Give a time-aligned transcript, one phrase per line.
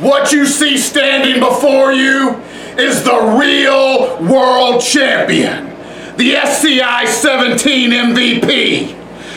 [0.00, 2.34] What you see standing before you
[2.76, 5.74] is the real world champion,
[6.18, 8.94] the SCI 17 MVP,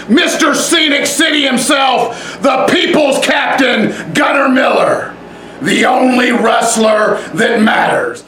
[0.07, 0.53] Mr.
[0.53, 5.15] Scenic City himself, the people's captain, Gunnar Miller,
[5.61, 8.25] the only wrestler that matters.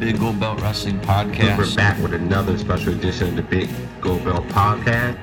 [0.00, 1.56] Big Gold Belt Wrestling Podcast.
[1.56, 3.70] We're back with another special edition of the Big
[4.00, 5.18] Gold Belt Podcast.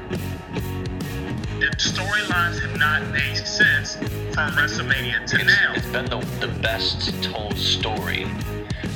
[1.60, 5.74] the storylines have not made sense from WrestleMania to now.
[5.76, 8.26] It's been the, the best told story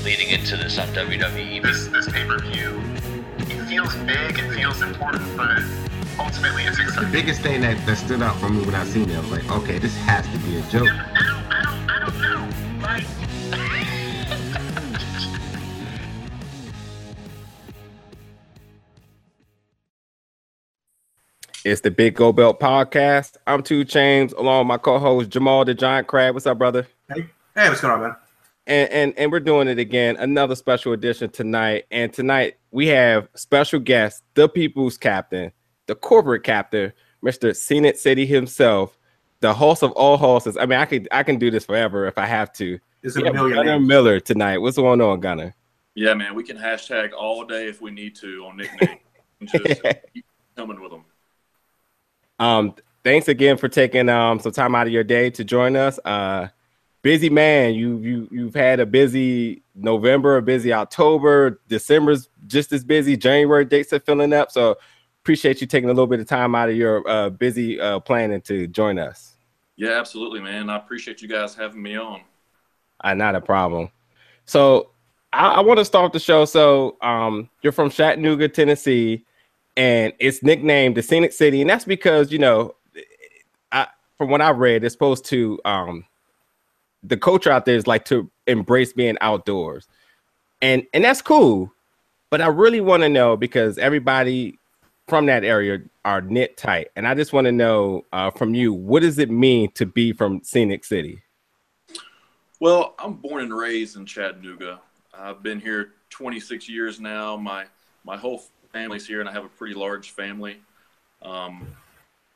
[0.04, 1.62] leading into this on WWE.
[1.62, 2.82] This this pay per view,
[3.38, 5.62] it feels big, it feels important, but
[6.20, 9.16] ultimately it's The biggest thing that, that stood out for me when I seen it,
[9.16, 10.88] I was like, okay, this has to be a joke.
[10.90, 12.82] I don't, I don't, I don't know.
[12.82, 13.27] Like,
[21.68, 23.36] It's the Big Gold Belt Podcast.
[23.46, 26.34] I'm Two Chains, along with my co-host Jamal the Giant Crab.
[26.34, 26.88] What's up, brother?
[27.14, 28.16] Hey, hey, what's going on, man?
[28.68, 31.84] And and and we're doing it again, another special edition tonight.
[31.92, 35.52] And tonight we have special guest, the people's captain,
[35.88, 37.54] the corporate captain, Mr.
[37.54, 38.98] Scenic City himself,
[39.42, 40.56] the host of all horses.
[40.56, 42.80] I mean, I could I can do this forever if I have to.
[43.02, 43.88] Is it Yeah, a million Gunnar names?
[43.90, 44.60] Miller tonight.
[44.60, 45.54] What's going on, Gunner?
[45.96, 49.00] Yeah, man, we can hashtag all day if we need to on nickname.
[49.42, 49.82] And Just
[50.14, 51.04] keep coming with them.
[52.40, 56.00] Um, thanks again for taking um some time out of your day to join us.
[56.06, 56.48] Uh,
[57.02, 62.84] busy man, you you you've had a busy November, a busy October, December's just as
[62.84, 63.16] busy.
[63.16, 64.78] January dates are filling up, so
[65.24, 68.42] appreciate you taking a little bit of time out of your uh, busy uh, planning
[68.42, 69.34] to join us.
[69.76, 70.70] Yeah, absolutely, man.
[70.70, 72.22] I appreciate you guys having me on.
[73.04, 73.90] Uh, not a problem.
[74.46, 74.90] So
[75.32, 76.46] I, I want to start the show.
[76.46, 79.26] So um, you're from Chattanooga, Tennessee,
[79.78, 82.76] and it's nicknamed the Scenic City, and that's because you know,
[83.72, 86.04] I, from what I read, it's supposed to um,
[87.04, 89.88] the culture out there is like to embrace being outdoors,
[90.62, 91.72] and and that's cool.
[92.30, 94.60] But I really want to know because everybody
[95.08, 98.74] from that area are knit tight, and I just want to know uh, from you
[98.74, 101.22] what does it mean to be from Scenic City?
[102.60, 104.82] Well, I'm born and raised in Chattanooga.
[105.14, 107.38] I've been here 26 years now.
[107.38, 107.66] My
[108.04, 108.44] my whole
[108.78, 110.58] family's here, and I have a pretty large family.
[111.24, 111.68] Um,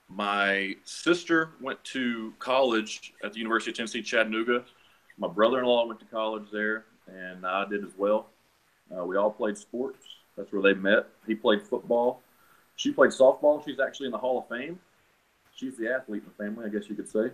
[0.09, 4.63] my sister went to college at the University of Tennessee, Chattanooga.
[5.19, 8.28] My brother-in-law went to college there, and I did as well.
[8.91, 10.03] Uh, we all played sports.
[10.35, 11.07] That's where they met.
[11.28, 12.22] He played football.
[12.75, 13.63] She played softball.
[13.63, 14.80] She's actually in the Hall of Fame.
[15.56, 17.30] She's the athlete in the family, I guess you could say.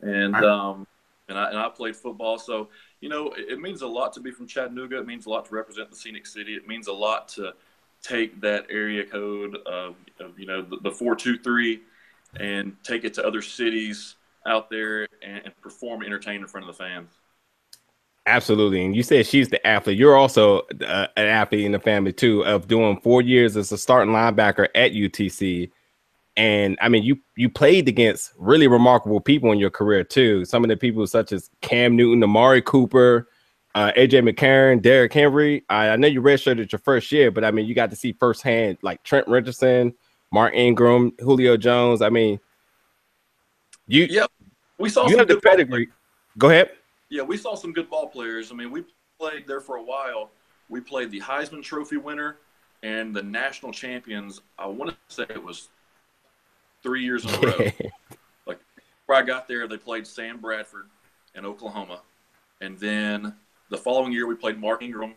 [0.00, 0.86] And um,
[1.28, 2.38] and I and I played football.
[2.38, 2.68] So
[3.00, 4.98] you know, it, it means a lot to be from Chattanooga.
[4.98, 6.54] It means a lot to represent the scenic city.
[6.54, 7.54] It means a lot to
[8.04, 11.80] take that area code of, of you know the, the four two three
[12.38, 14.16] and take it to other cities
[14.46, 17.10] out there and, and perform, entertain in front of the fans.
[18.26, 18.84] Absolutely.
[18.84, 19.98] And you said she's the athlete.
[19.98, 23.78] You're also uh, an athlete in the family too, of doing four years as a
[23.78, 25.70] starting linebacker at UTC.
[26.36, 30.44] And I mean, you you played against really remarkable people in your career too.
[30.44, 33.28] Some of the people such as Cam Newton, Amari Cooper,
[33.74, 35.64] uh, AJ McCarron, Derrick Henry.
[35.68, 38.12] I, I know you redshirted your first year, but I mean, you got to see
[38.12, 39.94] firsthand like Trent Richardson,
[40.32, 42.00] Mark Ingram, Julio Jones.
[42.00, 42.38] I mean,
[43.86, 44.30] you Yep,
[44.78, 45.88] we saw you some have the pedigree.
[46.38, 46.70] Go ahead.
[47.10, 48.50] Yeah, we saw some good ball players.
[48.50, 48.84] I mean, we
[49.18, 50.30] played there for a while.
[50.68, 52.38] We played the Heisman Trophy winner
[52.82, 54.40] and the national champions.
[54.58, 55.68] I want to say it was
[56.82, 57.58] three years in a row.
[58.46, 60.86] like before I got there, they played Sam Bradford
[61.34, 62.00] in Oklahoma,
[62.60, 63.34] and then
[63.70, 65.14] the following year we played Mark Ingram,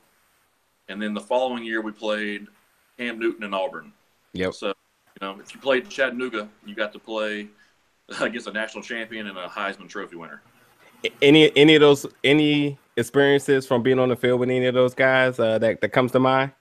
[0.89, 2.47] and then the following year we played
[2.97, 3.93] Cam Newton and Auburn.
[4.33, 4.53] Yep.
[4.53, 4.73] So, you
[5.21, 7.47] know, if you played Chattanooga, you got to play
[8.19, 10.41] against a national champion and a Heisman Trophy winner.
[11.21, 14.93] any any of those any experiences from being on the field with any of those
[14.93, 16.51] guys uh, that that comes to mind?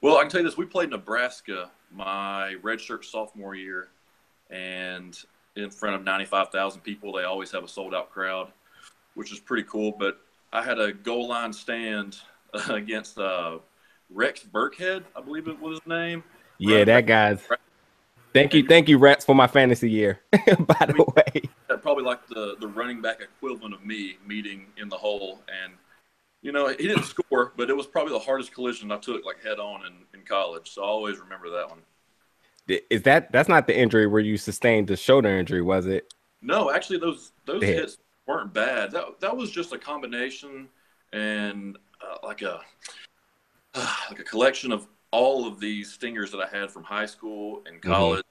[0.00, 3.88] Well, I can tell you this: we played Nebraska my redshirt sophomore year,
[4.50, 5.18] and
[5.56, 7.12] in front of ninety-five thousand people.
[7.12, 8.52] They always have a sold-out crowd,
[9.14, 9.92] which is pretty cool.
[9.98, 10.20] But
[10.52, 12.16] I had a goal line stand
[12.68, 13.58] against uh,
[14.08, 16.24] Rex Burkhead, I believe it was his name.
[16.58, 17.40] Yeah, that guy's.
[18.32, 20.20] Thank you, thank you, Rats, for my fantasy year.
[20.32, 21.42] By the way,
[21.80, 25.72] probably like the the running back equivalent of me meeting in the hole, and
[26.42, 29.42] you know he didn't score, but it was probably the hardest collision I took like
[29.42, 30.70] head on in, in college.
[30.70, 31.80] So I always remember that one.
[32.68, 36.12] is that that's not the injury where you sustained the shoulder injury, was it?
[36.42, 38.92] No, actually, those those hits weren't bad.
[38.92, 40.68] That that was just a combination
[41.12, 42.60] and uh, like a
[44.10, 47.82] like a collection of all of these stingers that I had from high school and
[47.82, 48.24] college,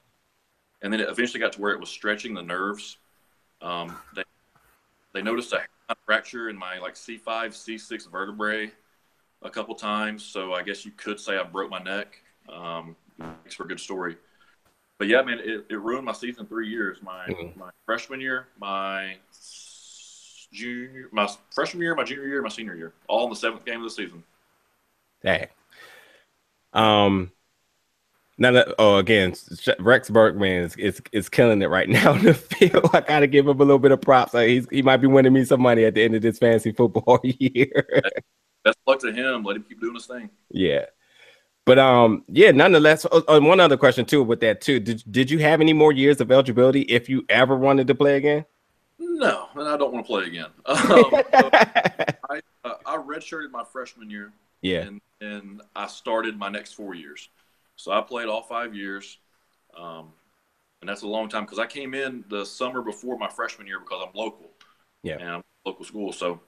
[0.81, 2.97] and then it eventually got to where it was stretching the nerves.
[3.61, 4.23] Um, they
[5.13, 8.71] they noticed a fracture in my like C5, C6 vertebrae
[9.41, 12.21] a couple times, so I guess you could say I broke my neck.
[12.51, 12.95] Um,
[13.43, 14.17] makes for a good story.
[14.97, 17.01] But yeah, man, it, it ruined my season three years.
[17.01, 17.55] My Mhm.
[17.55, 19.17] my freshman year, my
[20.51, 23.77] junior, my freshman year, my junior year, my senior year, all in the seventh game
[23.77, 24.23] of the season.
[25.23, 25.47] Dang.
[26.73, 27.31] Um.
[28.41, 29.33] Now that oh again,
[29.79, 32.89] Rex Burkhead is, is is killing it right now in the field.
[32.93, 34.33] I gotta give him a little bit of props.
[34.33, 36.71] Like he's he might be winning me some money at the end of this fantasy
[36.71, 37.85] football year.
[38.63, 39.43] Best luck to him.
[39.43, 40.29] Let him keep doing his thing.
[40.51, 40.85] yeah,
[41.65, 42.51] but um, yeah.
[42.51, 44.79] Nonetheless, oh, oh, one other question too with that too.
[44.79, 48.15] Did did you have any more years of eligibility if you ever wanted to play
[48.15, 48.45] again?
[48.99, 50.49] No, and I don't want to play again.
[50.65, 51.23] Um,
[52.29, 54.31] I uh, I redshirted my freshman year,
[54.61, 54.81] yeah.
[54.81, 57.29] and and I started my next four years.
[57.75, 59.17] So I played all five years,
[59.75, 60.11] um,
[60.81, 63.79] and that's a long time because I came in the summer before my freshman year
[63.79, 64.51] because I'm local.
[65.01, 65.17] Yeah.
[65.19, 66.11] and I'm local school.
[66.11, 66.41] So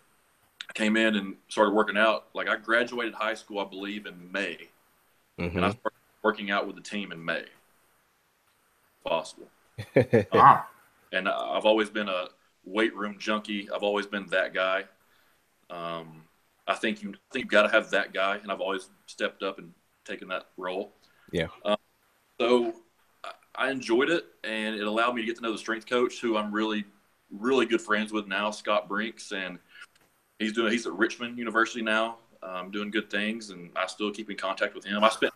[0.70, 2.28] I came in and started working out.
[2.34, 4.58] Like I graduated high school, I believe, in May,
[5.38, 7.46] and I started working out with the team in May.
[9.06, 9.48] Possible.
[10.34, 10.68] Ah,
[11.12, 12.28] and I've always been a
[12.64, 13.70] weight room junkie.
[13.74, 14.86] I've always been that guy.
[15.70, 16.24] Um,
[16.68, 19.44] I think you I think you've got to have that guy, and I've always stepped
[19.44, 19.74] up and
[20.06, 20.94] taken that role.
[21.32, 21.48] Yeah.
[21.66, 21.78] Um,
[22.40, 22.74] so
[23.24, 26.20] I- I enjoyed it, and it allowed me to get to know the strength coach,
[26.22, 26.86] who I'm really,
[27.30, 29.60] really good friends with now, Scott Brinks, and
[30.40, 34.30] he's doing he's at Richmond University now, um, doing good things, and I still keep
[34.30, 35.04] in contact with him.
[35.04, 35.34] I spent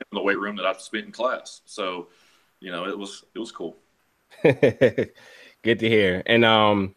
[0.00, 2.08] in the weight room that I've spent in class, so
[2.60, 3.76] you know it was it was cool.
[5.66, 6.22] Good to hear.
[6.26, 6.94] And um,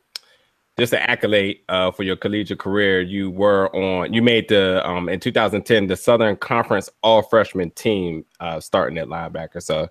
[0.77, 3.01] just an accolade uh, for your collegiate career.
[3.01, 4.13] You were on.
[4.13, 9.07] You made the um in 2010 the Southern Conference All Freshman team uh, starting at
[9.07, 9.59] linebacker.
[9.59, 9.87] So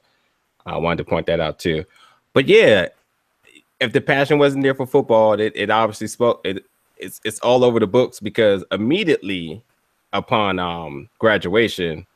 [0.65, 1.85] I wanted to point that out too.
[2.35, 2.87] But yeah,
[3.81, 6.41] if the passion wasn't there for football, it, it obviously spoke.
[6.45, 6.65] It
[6.99, 9.61] it's it's all over the books because immediately
[10.13, 12.07] upon um graduation,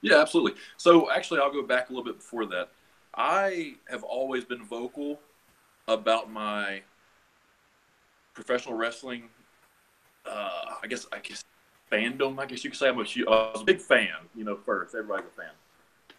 [0.01, 0.59] Yeah, absolutely.
[0.77, 2.69] So actually, I'll go back a little bit before that.
[3.15, 5.19] I have always been vocal
[5.87, 6.81] about my
[8.35, 9.23] professional wrestling.
[10.25, 11.43] Uh, I guess I guess
[11.91, 12.37] fandom.
[12.39, 14.09] I guess you could say I'm a, I was a big fan.
[14.35, 15.51] You know, first everybody's a fan.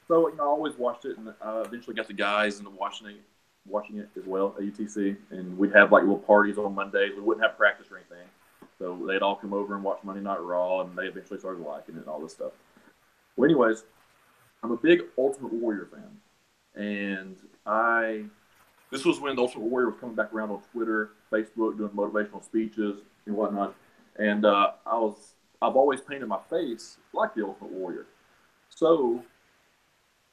[0.09, 3.09] So you know, I always watched it, and uh, eventually got the guys into watching
[3.09, 3.21] it,
[3.67, 5.17] watching it as well at UTC.
[5.31, 7.13] And we'd have like little parties on Mondays.
[7.15, 8.27] We wouldn't have practice or anything,
[8.79, 11.97] so they'd all come over and watch Monday Night Raw, and they eventually started liking
[11.97, 12.53] it and all this stuff.
[13.37, 13.85] Well, anyways,
[14.63, 18.25] I'm a big Ultimate Warrior fan, and I
[18.91, 22.43] this was when the Ultimate Warrior was coming back around on Twitter, Facebook, doing motivational
[22.43, 23.75] speeches and whatnot.
[24.19, 28.07] And uh, I was I've always painted my face like the Ultimate Warrior.
[28.71, 29.23] So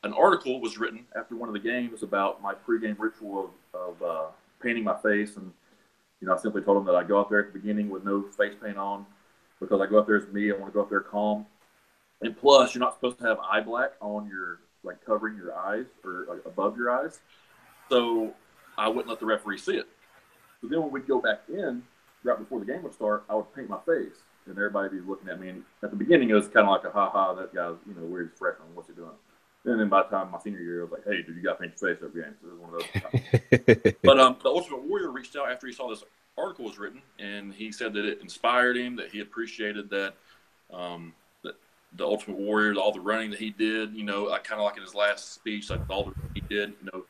[0.05, 4.03] an article was written after one of the games about my pregame ritual of, of
[4.03, 4.25] uh,
[4.62, 5.51] painting my face, and
[6.21, 8.05] you know I simply told them that I go out there at the beginning with
[8.05, 9.05] no face paint on
[9.59, 10.51] because I go out there as me.
[10.51, 11.47] I want to go out there calm.
[12.21, 15.85] And plus, you're not supposed to have eye black on your like covering your eyes
[16.03, 17.19] or like, above your eyes.
[17.89, 18.31] So
[18.77, 19.88] I wouldn't let the referee see it.
[20.62, 21.81] So then when we'd go back in
[22.24, 25.09] right before the game would start, I would paint my face, and everybody would be
[25.09, 25.50] looking at me.
[25.50, 27.95] And at the beginning, it was kind of like a ha ha, that guy's you
[27.95, 29.09] know weird freshman, what's he doing?
[29.65, 31.53] And then by the time my senior year, I was like, hey, dude, you got
[31.53, 32.36] to paint your face every game.
[32.41, 33.93] So it was one of those.
[34.03, 36.03] But um, the Ultimate Warrior reached out after he saw this
[36.38, 40.13] article was written, and he said that it inspired him, that he appreciated that,
[40.72, 41.55] um, that
[41.95, 44.77] the Ultimate Warrior, all the running that he did, you know, I kind of like
[44.77, 47.05] in his last speech, like all the he did, you know,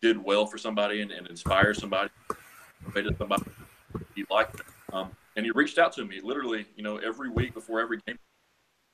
[0.00, 2.10] did well for somebody and, and inspired somebody,
[2.82, 3.44] motivated somebody
[4.14, 4.56] he liked.
[4.56, 4.66] It.
[4.92, 8.18] Um, and he reached out to me literally, you know, every week before every game.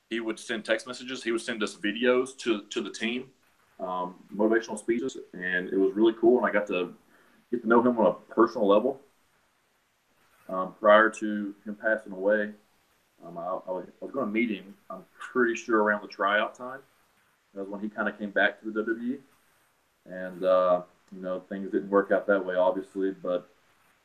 [0.09, 1.23] He would send text messages.
[1.23, 3.29] He would send us videos to to the team,
[3.79, 6.37] um, motivational speeches, and it was really cool.
[6.37, 6.93] And I got to
[7.51, 8.99] get to know him on a personal level.
[10.47, 12.49] Um, prior to him passing away,
[13.25, 14.73] um, I, I, was, going to meet him.
[14.89, 16.79] I'm pretty sure around the tryout time,
[17.53, 19.19] That was when he kind of came back to the WWE,
[20.07, 20.81] and uh,
[21.15, 23.11] you know things didn't work out that way, obviously.
[23.11, 23.49] But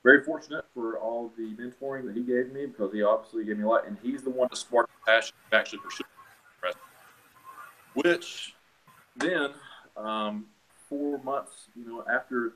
[0.05, 3.65] very fortunate for all the mentoring that he gave me because he obviously gave me
[3.65, 6.05] a lot, and he's the one that sparked the passion to actually pursue.
[7.95, 8.55] Which
[9.17, 9.51] then,
[9.97, 10.47] um,
[10.89, 12.55] four months, you know, after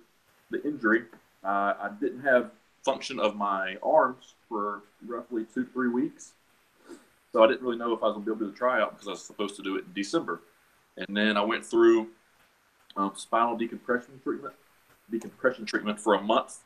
[0.50, 1.04] the injury,
[1.44, 2.50] uh, I didn't have
[2.84, 6.32] function of my arms for roughly two, three weeks.
[7.32, 8.56] So I didn't really know if I was going to be able to do the
[8.56, 10.40] tryout because I was supposed to do it in December.
[10.96, 12.08] And then I went through
[12.96, 14.54] um, spinal decompression treatment,
[15.10, 16.58] decompression treatment for a month,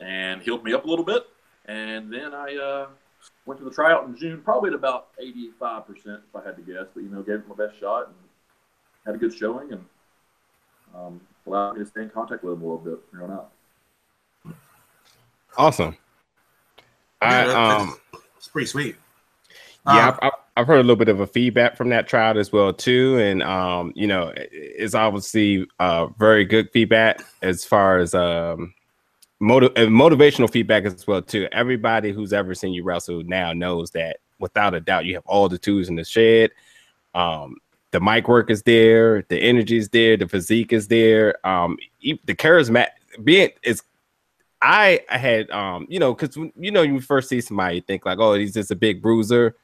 [0.00, 1.24] and healed me up a little bit.
[1.66, 2.86] And then I uh,
[3.46, 6.86] went to the tryout in June, probably at about 85%, if I had to guess.
[6.94, 8.14] But, you know, gave it my best shot and
[9.04, 9.84] had a good showing and
[10.94, 13.34] um, allowed me to stay in contact with him a little bit from here on
[13.34, 14.54] out.
[15.56, 15.96] Awesome.
[17.20, 17.96] I, Yeah, that- um,
[18.36, 18.96] It's pretty sweet.
[19.86, 22.36] yeah, Um, I've, I've- I've heard a little bit of a feedback from that trial
[22.36, 27.98] as well too, and um, you know, it's obviously uh very good feedback as far
[27.98, 28.74] as um
[29.40, 31.48] motiv- uh, motivational feedback as well too.
[31.52, 35.48] Everybody who's ever seen you wrestle now knows that without a doubt you have all
[35.48, 36.50] the tools in the shed.
[37.14, 37.56] Um,
[37.90, 41.34] the mic work is there, the energy is there, the physique is there.
[41.46, 42.86] Um, the charisma
[43.24, 43.82] being is
[44.60, 48.04] I I had um you know because you know you first see somebody you think
[48.04, 49.56] like oh he's just a big bruiser,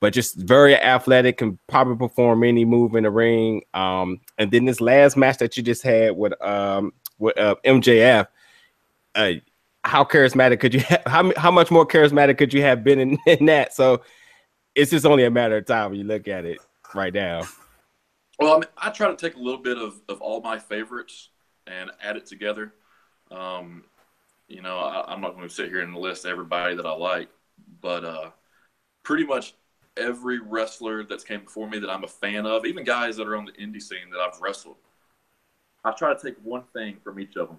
[0.00, 3.62] but just very athletic can probably perform any move in the ring.
[3.74, 8.26] Um and then this last match that you just had with um with uh, MJF,
[9.14, 9.32] uh
[9.84, 13.18] how charismatic could you have, how how much more charismatic could you have been in,
[13.26, 13.74] in that?
[13.74, 14.02] So
[14.74, 16.58] it's just only a matter of time when you look at it
[16.94, 17.42] right now.
[18.38, 21.28] Well, I, mean, I try to take a little bit of, of all my favorites
[21.66, 22.72] and add it together.
[23.30, 23.84] Um,
[24.48, 27.28] you know, I, I'm not going to sit here and list everybody that I like,
[27.82, 28.30] but uh,
[29.02, 29.54] pretty much
[29.96, 33.36] every wrestler that's came before me that I'm a fan of, even guys that are
[33.36, 34.76] on the indie scene that I've wrestled,
[35.84, 37.58] I try to take one thing from each of them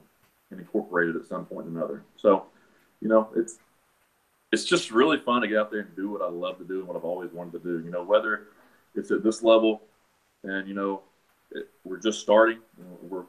[0.51, 2.03] and incorporate it at some point or another.
[2.17, 2.45] So,
[3.01, 3.57] you know, it's
[4.51, 6.79] it's just really fun to get out there and do what I love to do
[6.79, 7.83] and what I've always wanted to do.
[7.83, 8.47] You know, whether
[8.95, 9.81] it's at this level
[10.43, 11.01] and you know
[11.51, 12.59] it, we're just starting
[13.03, 13.25] we're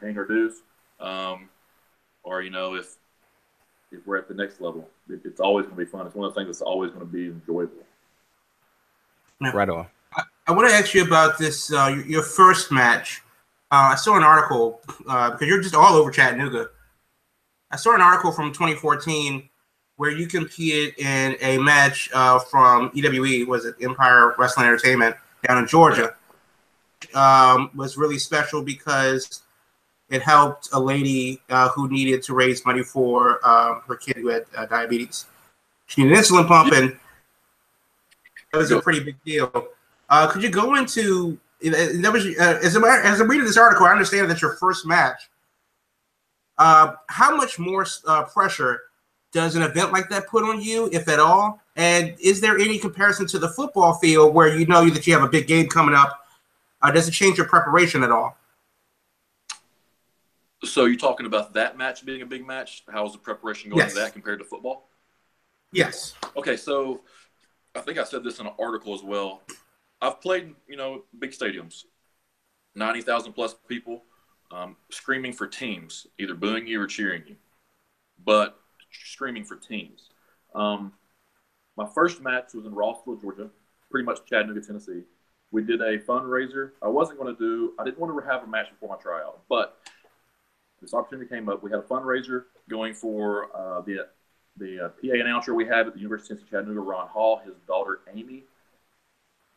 [0.00, 0.62] paying our dues
[1.00, 1.48] um,
[2.22, 2.96] or you know if
[3.90, 6.26] if we're at the next level it, it's always going to be fun it's one
[6.26, 7.84] of the things that's always going to be enjoyable
[9.40, 9.86] Right on.
[10.48, 11.72] I want to ask you about this.
[11.72, 13.22] Uh, your, your first match.
[13.70, 16.68] Uh, I saw an article uh, because you're just all over Chattanooga.
[17.70, 19.48] I saw an article from 2014
[19.96, 25.58] where you competed in a match uh, from EWE, was it Empire Wrestling Entertainment down
[25.58, 26.14] in Georgia.
[27.14, 29.42] Um, was really special because
[30.08, 34.28] it helped a lady uh, who needed to raise money for um, her kid who
[34.28, 35.26] had uh, diabetes.
[35.86, 36.96] She needed an insulin pump, and
[38.52, 39.68] it was a pretty big deal.
[40.08, 43.86] Uh, could you go into that was uh, as, I'm, as I'm reading this article,
[43.86, 45.28] I understand that's your first match.
[46.56, 48.82] Uh, how much more uh, pressure
[49.32, 51.60] does an event like that put on you, if at all?
[51.76, 55.22] And is there any comparison to the football field where you know that you have
[55.22, 56.24] a big game coming up?
[56.82, 58.36] Uh, does it change your preparation at all?
[60.64, 63.92] so you're talking about that match being a big match how's the preparation going Yes.
[63.94, 64.88] to that compared to football
[65.72, 66.14] Yes.
[66.36, 67.02] Okay, so
[67.74, 69.42] I think I said this in an article as well.
[70.00, 71.84] I've played, you know, big stadiums,
[72.74, 74.02] ninety thousand plus people,
[74.50, 77.36] um, screaming for teams, either booing you or cheering you,
[78.24, 78.58] but
[78.90, 80.10] screaming for teams.
[80.54, 80.92] Um,
[81.76, 83.50] my first match was in Rossville, Georgia,
[83.90, 85.02] pretty much Chattanooga, Tennessee.
[85.50, 86.72] We did a fundraiser.
[86.82, 87.72] I wasn't going to do.
[87.78, 89.78] I didn't want to have a match before my tryout, but
[90.80, 91.62] this opportunity came up.
[91.62, 94.06] We had a fundraiser going for uh, the
[94.56, 97.54] the uh, PA announcer we had at the University of Tennessee Chattanooga, Ron Hall, his
[97.66, 98.44] daughter Amy.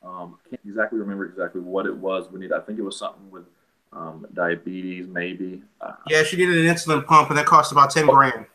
[0.03, 2.29] Um, I can't exactly remember exactly what it was.
[2.31, 2.51] We need.
[2.51, 3.45] I think it was something with
[3.93, 5.63] um, diabetes, maybe.
[5.79, 8.45] Uh, Yeah, she needed an insulin pump, and that cost about ten grand.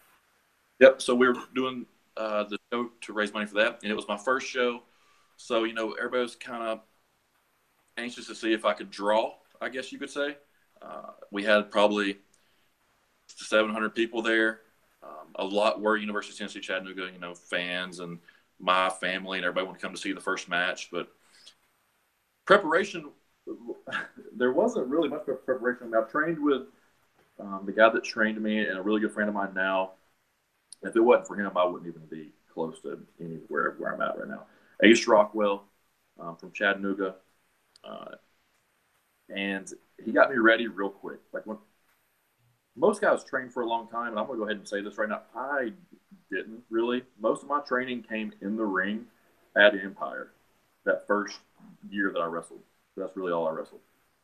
[0.81, 1.01] Yep.
[1.01, 1.87] So we were doing
[2.17, 4.83] uh, the show to raise money for that, and it was my first show.
[5.37, 6.81] So you know, everybody was kind of
[7.97, 9.35] anxious to see if I could draw.
[9.61, 10.37] I guess you could say.
[10.83, 12.19] Uh, we had probably
[13.29, 14.61] 700 people there.
[15.03, 18.19] Um, a lot were University of Tennessee Chattanooga, you know, fans and
[18.59, 20.91] my family and everybody wanted to come to see the first match.
[20.91, 21.09] But
[22.47, 23.11] preparation,
[24.37, 25.83] there wasn't really much preparation.
[25.83, 26.63] I mean, I've trained with
[27.39, 29.93] um, the guy that trained me and a really good friend of mine now.
[30.83, 34.19] If it wasn't for him, I wouldn't even be close to anywhere where I'm at
[34.19, 34.45] right now.
[34.83, 35.65] Ace Rockwell
[36.21, 37.17] um, from Chattanooga,
[37.85, 38.15] uh,
[39.29, 39.71] and
[40.03, 41.19] he got me ready real quick.
[41.33, 41.59] Like when
[42.77, 44.83] most guys train for a long time, and I'm going to go ahead and say
[44.83, 45.23] this right now.
[45.35, 45.73] I
[46.31, 47.05] didn't really.
[47.21, 49.07] Most of my training came in the ring
[49.57, 50.33] at Empire
[50.85, 51.39] that first
[51.91, 52.61] year that I wrestled.
[52.97, 53.81] That's really all I wrestled.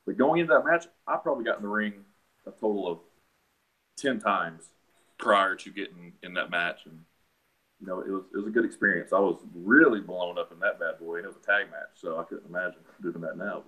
[0.07, 2.05] But going into that match, I probably got in the ring
[2.47, 2.99] a total of
[3.97, 4.65] ten times
[5.19, 6.99] prior to getting in that match, and
[7.81, 9.13] you know it was it was a good experience.
[9.13, 11.91] I was really blown up in that bad boy, and it was a tag match,
[11.95, 13.63] so I couldn't imagine doing that now.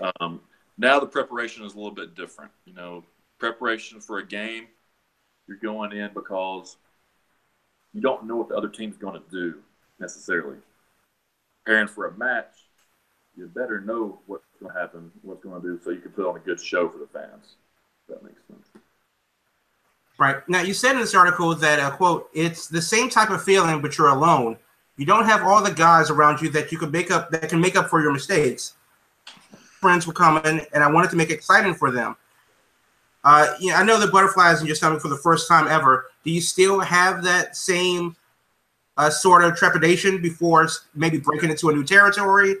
[0.00, 0.40] But um,
[0.78, 2.50] now the preparation is a little bit different.
[2.64, 3.04] You know,
[3.38, 4.66] preparation for a game,
[5.46, 6.76] you're going in because
[7.92, 9.58] you don't know what the other team's going to do
[10.00, 10.56] necessarily.
[11.64, 12.61] Preparing for a match,
[13.36, 16.26] you better know what's going to happen, what's going to do, so you can put
[16.26, 17.54] on a good show for the fans.
[18.08, 18.68] That makes sense.
[20.18, 20.46] Right.
[20.48, 23.80] Now, you said in this article that, uh, quote, it's the same type of feeling,
[23.80, 24.58] but you're alone.
[24.96, 27.60] You don't have all the guys around you that you can make up, that can
[27.60, 28.74] make up for your mistakes.
[29.80, 32.16] Friends were coming, and I wanted to make it exciting for them.
[33.24, 36.06] Uh, yeah, I know the butterflies in your stomach for the first time ever.
[36.24, 38.14] Do you still have that same
[38.96, 42.56] uh, sort of trepidation before maybe breaking into a new territory,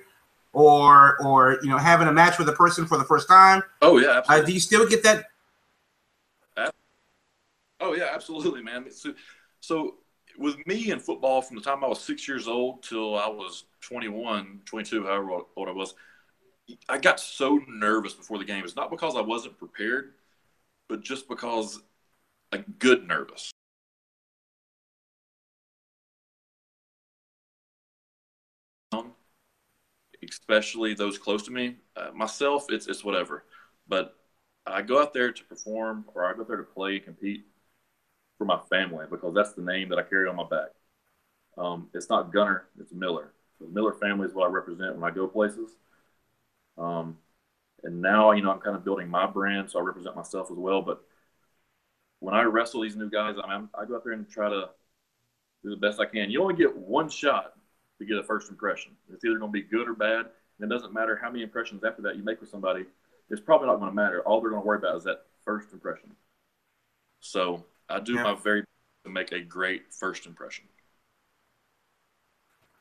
[0.52, 3.62] or or you know having a match with a person for the first time?
[3.80, 4.46] Oh yeah, Uh, absolutely.
[4.46, 5.26] do you still get that?
[7.80, 8.90] Oh yeah, absolutely, man.
[8.90, 9.12] So,
[9.60, 9.94] so
[10.38, 13.64] with me in football, from the time I was six years old till I was
[13.80, 15.94] 21, 22, however old I was,
[16.88, 18.64] I got so nervous before the game.
[18.64, 20.14] It's not because I wasn't prepared,
[20.88, 21.82] but just because
[22.52, 23.52] a good nervous.
[30.28, 31.76] Especially those close to me.
[31.96, 33.44] Uh, myself, it's it's whatever.
[33.88, 34.16] But
[34.66, 37.44] I go out there to perform, or I go out there to play, and compete
[38.38, 40.70] for my family because that's the name that I carry on my back.
[41.58, 43.32] Um, it's not Gunner, it's Miller.
[43.60, 45.70] The Miller family is what I represent when I go places.
[46.78, 47.18] Um,
[47.84, 50.56] and now, you know, I'm kind of building my brand, so I represent myself as
[50.56, 50.82] well.
[50.82, 51.02] But
[52.20, 54.70] when I wrestle these new guys, I, mean, I go out there and try to
[55.62, 56.30] do the best I can.
[56.30, 57.54] You only get one shot
[58.02, 58.92] to get a first impression.
[59.12, 60.26] It's either going to be good or bad.
[60.60, 62.84] And it doesn't matter how many impressions after that you make with somebody.
[63.30, 64.20] It's probably not going to matter.
[64.22, 66.10] All they're going to worry about is that first impression.
[67.20, 68.24] So I do Yeah.
[68.24, 68.68] my very best
[69.04, 70.64] to make a great first impression.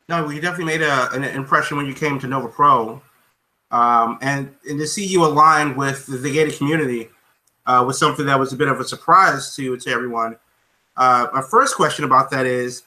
[0.10, 3.02] No, you definitely made a, an impression when you came to Nova Pro,
[3.72, 7.10] um, and and to see you aligned with the gated community
[7.66, 10.38] uh, was something that was a bit of a surprise to to everyone.
[10.98, 12.84] Uh, my first question about that is,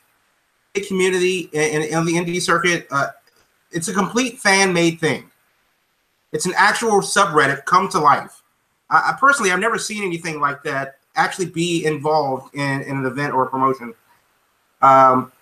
[0.80, 3.08] community and the indie circuit, uh,
[3.70, 5.30] it's a complete fan made thing.
[6.32, 8.42] It's an actual subreddit come to life.
[8.90, 13.06] I, I personally, I've never seen anything like that actually be involved in, in an
[13.06, 13.94] event or a promotion.
[14.82, 15.32] Um,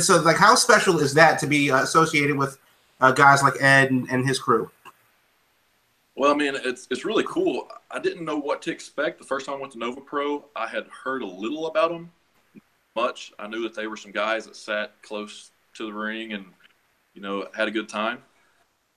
[0.00, 2.58] so like how special is that to be uh, associated with
[3.00, 4.70] uh, guys like ed and, and his crew
[6.16, 7.68] Well, I mean, it's it's really cool.
[7.90, 10.44] I didn't know what to expect the first time I went to Nova Pro.
[10.56, 12.10] I had heard a little about them,
[12.96, 13.32] much.
[13.38, 16.46] I knew that they were some guys that sat close to the ring and
[17.14, 18.18] you know had a good time.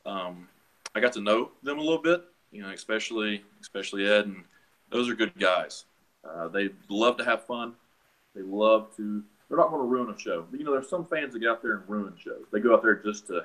[0.05, 0.47] Um,
[0.95, 4.43] I got to know them a little bit, you know, especially especially Ed, and
[4.89, 5.85] those are good guys.
[6.27, 7.73] Uh, they love to have fun.
[8.35, 9.23] They love to.
[9.49, 10.45] They're not going to ruin a show.
[10.49, 12.45] But, you know, there's some fans that get out there and ruin shows.
[12.51, 13.43] They go out there just to.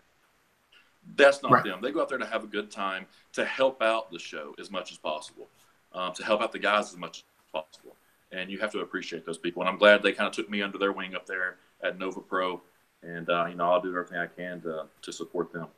[1.16, 1.64] That's not Right.
[1.64, 1.80] them.
[1.80, 4.70] They go out there to have a good time, to help out the show as
[4.70, 5.48] much as possible,
[5.92, 7.96] um, to help out the guys as much as possible.
[8.37, 9.62] And you have to appreciate those people.
[9.62, 12.20] And I'm glad they kind of took me under their wing up there at Nova
[12.20, 12.61] Pro.
[13.03, 15.68] And uh, you know, I'll do everything I can to to support them.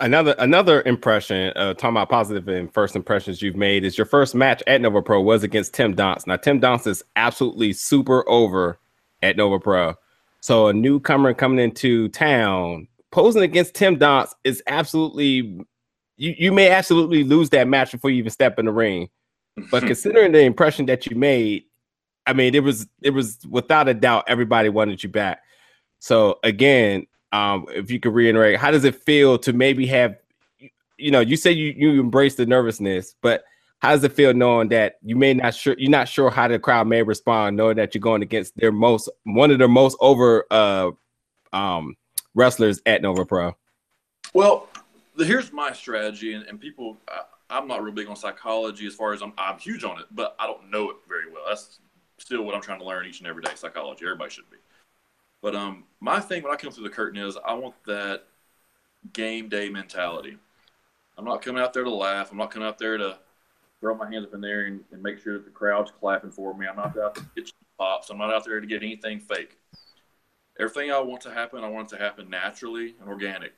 [0.00, 4.34] Another another impression, uh, talking about positive and first impressions you've made is your first
[4.34, 6.26] match at Nova Pro was against Tim Donst.
[6.26, 8.78] Now Tim Donst is absolutely super over
[9.22, 9.94] at Nova Pro,
[10.40, 15.60] so a newcomer coming into town posing against Tim Donst is absolutely
[16.16, 19.10] you you may absolutely lose that match before you even step in the ring.
[19.70, 21.64] But considering the impression that you made,
[22.26, 25.40] I mean it was it was without a doubt everybody wanted you back.
[25.98, 30.16] So again, um, if you could reiterate, how does it feel to maybe have,
[30.98, 33.44] you- know, you say you you embrace the nervousness, but
[33.78, 36.58] how does it feel knowing that you may not sure you're not sure how the
[36.58, 40.44] crowd may respond, knowing that you're going against their most one of their most over
[40.50, 40.90] uh
[41.52, 41.96] um
[42.34, 43.56] wrestlers at Nova Pro?
[44.34, 44.68] Well,
[45.16, 48.94] the, here's my strategy, and, and people, I, I'm not real big on psychology as
[48.94, 51.42] far as I'm, I'm huge on it, but I don't know it very well.
[51.48, 51.80] That's
[52.18, 53.52] still what I'm trying to learn each and every day.
[53.54, 54.56] Psychology, everybody should be.
[55.42, 58.24] But um, my thing when I come through the curtain is I want that
[59.12, 60.36] game day mentality.
[61.16, 62.30] I'm not coming out there to laugh.
[62.30, 63.18] I'm not coming out there to
[63.80, 66.54] throw my hands up in there and, and make sure that the crowd's clapping for
[66.54, 66.66] me.
[66.66, 68.10] I'm not out to get pops.
[68.10, 69.58] I'm not out there to get anything fake.
[70.58, 73.52] Everything I want to happen, I want it to happen naturally and organic.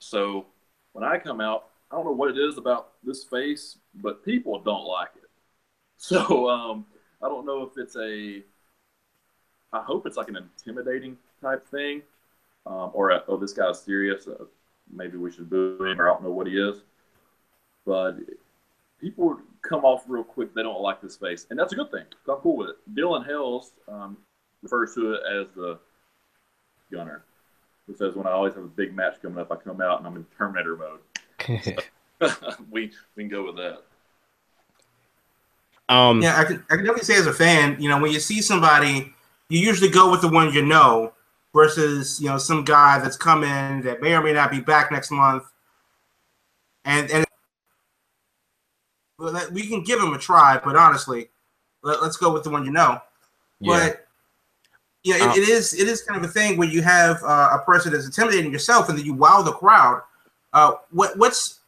[0.00, 0.46] So
[0.92, 4.60] when I come out, I don't know what it is about this face, but people
[4.60, 5.22] don't like it.
[6.00, 6.86] So um,
[7.20, 8.44] I don't know if it's a.
[9.72, 12.02] I hope it's like an intimidating type thing,
[12.66, 14.28] um, or a, oh this guy's serious.
[14.28, 14.44] Uh,
[14.92, 16.82] maybe we should boo him or I don't know what he is.
[17.84, 18.18] But
[19.00, 20.54] people come off real quick.
[20.54, 22.04] They don't like this face, and that's a good thing.
[22.28, 22.94] I'm cool with it.
[22.94, 24.18] Dylan Hells um,
[24.62, 25.80] refers to it as the
[26.92, 27.24] gunner.
[27.88, 30.06] He says when I always have a big match coming up, I come out and
[30.06, 31.00] I'm in Terminator mode.
[32.70, 33.82] we we can go with that.
[35.88, 38.20] Um, Yeah, I can, I can definitely say as a fan, you know, when you
[38.20, 39.12] see somebody,
[39.48, 41.12] you usually go with the one you know
[41.54, 45.10] versus, you know, some guy that's coming that may or may not be back next
[45.10, 45.44] month.
[46.84, 47.26] And and
[49.52, 51.28] we can give him a try, but honestly,
[51.82, 53.00] let, us go with the one you know.
[53.60, 53.88] yeah.
[53.88, 54.06] But
[55.04, 57.50] yeah, it, Uh, it is it is kind of a thing where you have uh,
[57.52, 60.02] a person that's intimidating yourself, and then you wow the crowd.
[60.52, 61.60] Uh, what what's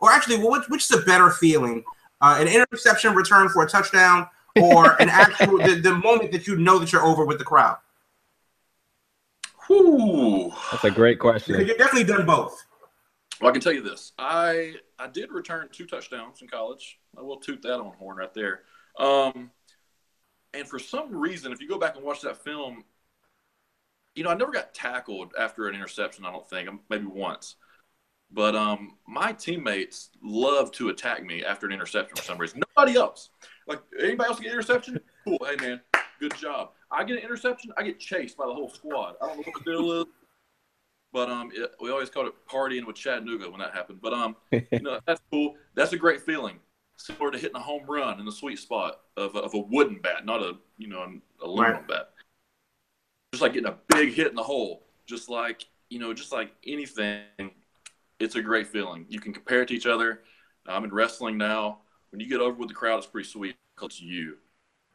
[0.00, 1.84] or actually, well, which which is a better feeling?
[2.20, 4.28] Uh, an interception return for a touchdown,
[4.60, 7.78] or an actual the, the moment that you know that you're over with the crowd?
[9.66, 10.52] Whew.
[10.70, 11.66] That's a great Because question.
[11.66, 12.64] you've definitely done both.
[13.40, 16.98] Well, I can tell you this: I I did return two touchdowns in college.
[17.16, 18.62] I will toot that on horn right there.
[18.98, 19.50] Um,
[20.54, 22.84] and for some reason, if you go back and watch that film,
[24.16, 26.24] you know I never got tackled after an interception.
[26.24, 27.56] I don't think maybe once,
[28.32, 32.62] but um, my teammates love to attack me after an interception for some reason.
[32.76, 33.30] Nobody else.
[33.68, 34.98] Like anybody else get an interception?
[35.24, 35.38] Cool.
[35.48, 35.80] Hey man,
[36.18, 36.70] good job.
[36.90, 37.72] I get an interception.
[37.76, 39.14] I get chased by the whole squad.
[39.22, 40.06] I don't know what the deal is.
[41.12, 44.00] But um, it, we always called it partying with Chattanooga when that happened.
[44.02, 45.54] But um, you know that's cool.
[45.74, 46.58] That's a great feeling,
[46.96, 50.00] similar to hitting a home run in the sweet spot of, a- of a wooden
[50.00, 52.10] bat, not a you know an aluminum bat.
[53.36, 54.86] Just like getting a big hit in the hole.
[55.06, 57.50] Just like you know, just like anything,
[58.18, 59.04] it's a great feeling.
[59.10, 60.22] You can compare it to each other.
[60.66, 61.80] I'm in wrestling now.
[62.10, 64.38] When you get over with the crowd, it's pretty sweet because you.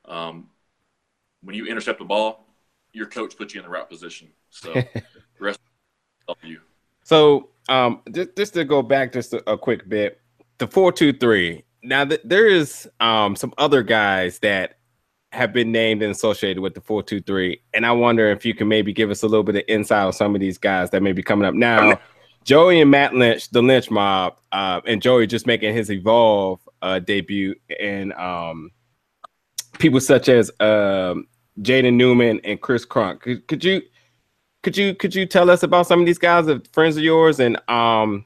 [0.06, 0.50] Um,
[1.44, 2.48] when you intercept the ball,
[2.94, 4.30] your coach puts you in the right position.
[4.50, 4.74] So
[5.40, 5.60] rest
[6.28, 6.62] help you.
[7.04, 10.20] So, um, just, just to go back just a, a quick bit,
[10.58, 11.64] the four two three.
[11.84, 14.80] Now, th- there is um some other guys that
[15.32, 18.54] have been named and associated with the four two three, and I wonder if you
[18.54, 21.02] can maybe give us a little bit of insight on some of these guys that
[21.02, 22.00] may be coming up now.
[22.44, 27.00] Joey and Matt Lynch, the Lynch Mob, uh, and Joey just making his Evolve uh,
[27.00, 28.72] debut, and um,
[29.78, 31.28] people such as um,
[31.60, 33.22] Jaden Newman and Chris Crunk.
[33.22, 33.82] Could, could you
[34.64, 37.40] could you could you tell us about some of these guys of friends of yours
[37.40, 38.26] and um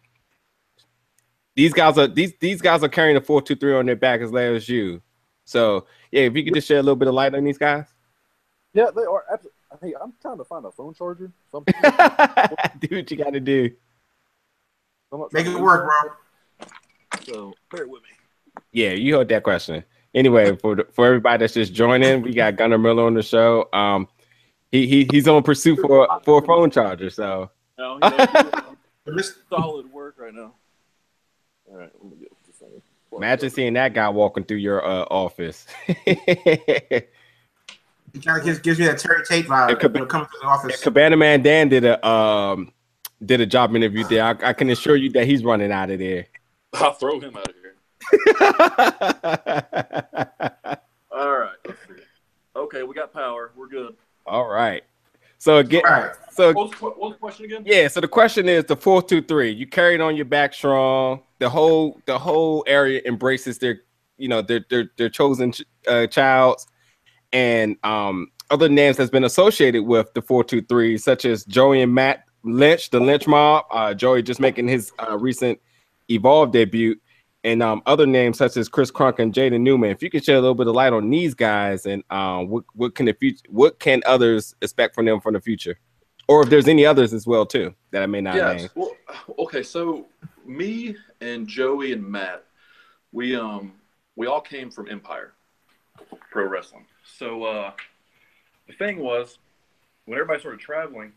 [1.55, 4.21] these guys are these these guys are carrying a four two three on their back
[4.21, 5.01] as well as you.
[5.45, 7.83] So yeah, if you could just shed a little bit of light on these guys.
[8.73, 9.25] Yeah, they are.
[9.31, 9.51] Absolutely.
[9.81, 11.29] Hey, I'm trying to find a phone charger.
[11.51, 11.59] So
[12.79, 13.69] do what you got to do.
[15.33, 16.67] Make it work, bro.
[17.25, 18.09] So bear with me.
[18.71, 19.83] Yeah, you heard that question.
[20.13, 23.67] Anyway, for the, for everybody that's just joining, we got Gunnar Miller on the show.
[23.73, 24.07] Um,
[24.71, 27.09] he, he he's on pursuit for for a phone charger.
[27.09, 28.09] So No, you
[29.13, 30.53] know, solid work right now.
[31.69, 32.81] All right, let me get this thing.
[33.11, 35.65] Imagine seeing that guy walking through your uh, office.
[38.15, 39.71] It kind of gives, gives me that Terry Tate vibe.
[39.71, 40.81] It could be- you coming to the office.
[40.81, 42.71] Cabana Man Dan did a um
[43.23, 44.23] did a job interview there.
[44.23, 46.27] I, I can assure you that he's running out of there.
[46.73, 47.75] I'll throw him out of here.
[51.11, 51.57] All right.
[52.55, 53.51] Okay, we got power.
[53.55, 53.95] We're good.
[54.25, 54.83] All right.
[55.37, 56.11] So again, All right.
[56.31, 57.63] so What was, what was the question again?
[57.65, 57.87] yeah.
[57.87, 59.51] So the question is the four two three.
[59.51, 61.21] You carried on your back strong.
[61.39, 63.81] The whole the whole area embraces their
[64.17, 66.65] you know their their their chosen ch- uh, childs
[67.33, 71.81] and um other names that's been associated with the four two three, such as Joey
[71.81, 73.65] and Matt Lynch, the Lynch Mob.
[73.71, 75.59] Uh, Joey just making his uh, recent
[76.09, 76.95] Evolve debut,
[77.45, 79.91] and um, other names such as Chris Crunk and Jaden Newman.
[79.91, 82.65] If you could shed a little bit of light on these guys, and um, what
[82.73, 85.79] what can the future, what can others expect from them from the future,
[86.27, 88.69] or if there's any others as well too that I may not name.
[88.75, 88.91] Well,
[89.39, 89.61] okay.
[89.61, 90.07] So
[90.43, 92.43] me and Joey and Matt,
[93.11, 93.73] we um
[94.15, 95.33] we all came from Empire
[96.31, 96.87] Pro Wrestling.
[97.03, 97.71] So uh,
[98.67, 99.37] the thing was,
[100.05, 101.13] when everybody started traveling,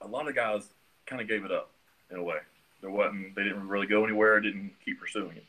[0.00, 0.68] a lot of guys
[1.06, 1.72] kind of gave it up
[2.12, 2.38] in a way.
[2.86, 5.44] There wasn't they didn't really go anywhere, didn't keep pursuing it.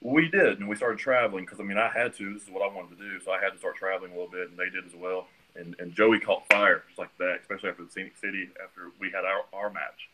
[0.00, 2.32] We did, and we started traveling because I mean I had to.
[2.32, 4.30] This is what I wanted to do, so I had to start traveling a little
[4.30, 5.26] bit, and they did as well.
[5.56, 9.10] And and Joey caught fire just like that, especially after the Scenic City after we
[9.10, 10.08] had our, our match.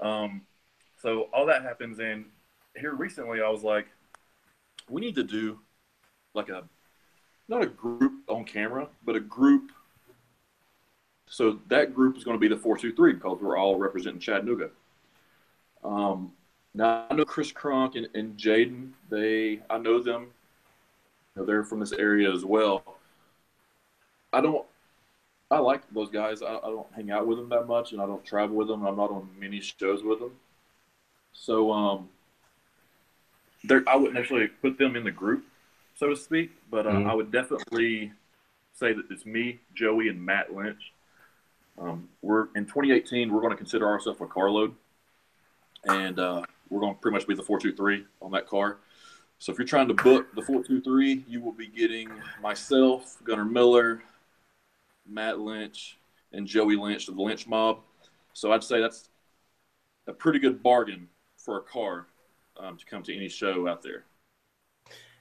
[0.00, 0.40] Um,
[1.02, 2.24] so all that happens, and
[2.74, 3.88] here recently I was like,
[4.88, 5.58] we need to do
[6.32, 6.64] like a
[7.48, 9.72] not a group on camera, but a group.
[11.26, 14.18] So that group is going to be the four two three because we're all representing
[14.18, 14.70] Chattanooga.
[15.84, 16.32] Um,
[16.74, 18.90] now I know Chris Crunk and, and Jaden.
[19.10, 20.28] They I know them.
[21.34, 22.82] You know, they're from this area as well.
[24.32, 24.66] I don't
[25.50, 26.42] I like those guys.
[26.42, 28.86] I, I don't hang out with them that much, and I don't travel with them.
[28.86, 30.32] I'm not on many shows with them.
[31.34, 32.08] So um,
[33.64, 35.44] there, I wouldn't actually put them in the group,
[35.94, 36.52] so to speak.
[36.70, 37.06] But uh, Mhm.
[37.10, 38.12] I would definitely
[38.72, 40.92] say that it's me, Joey, and Matt Lynch.
[41.78, 43.30] Um, we're in 2018.
[43.30, 44.74] We're going to consider ourselves a carload,
[45.88, 48.78] and uh, we're going to pretty much be the 423 on that car.
[49.38, 52.08] So if you're trying to book the 423, you will be getting
[52.40, 54.02] myself, Gunnar Miller,
[55.06, 55.98] Matt Lynch,
[56.32, 57.80] and Joey Lynch of the Lynch Mob.
[58.34, 59.08] So I'd say that's
[60.06, 62.06] a pretty good bargain for a car
[62.56, 64.04] um, to come to any show out there.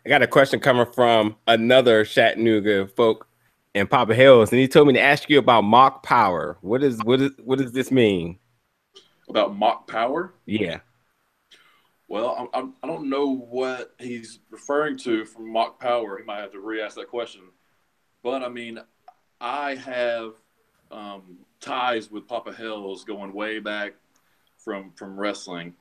[0.06, 3.28] I got a question coming from another Chattanooga folk
[3.74, 6.58] in Papa Hills, and he told me to ask you about Moc power.
[6.62, 8.40] What is what is what does this mean?
[9.32, 10.82] About Moc power, Yeah.
[12.10, 16.18] well, I, I, don't know what he's referring to from Moc power.
[16.18, 17.42] He might have to re-ask that question.
[18.24, 18.80] But I mean,
[19.40, 20.34] I have
[20.92, 23.94] um, ties with Papa Hills going way back
[24.58, 25.76] from from wrestling.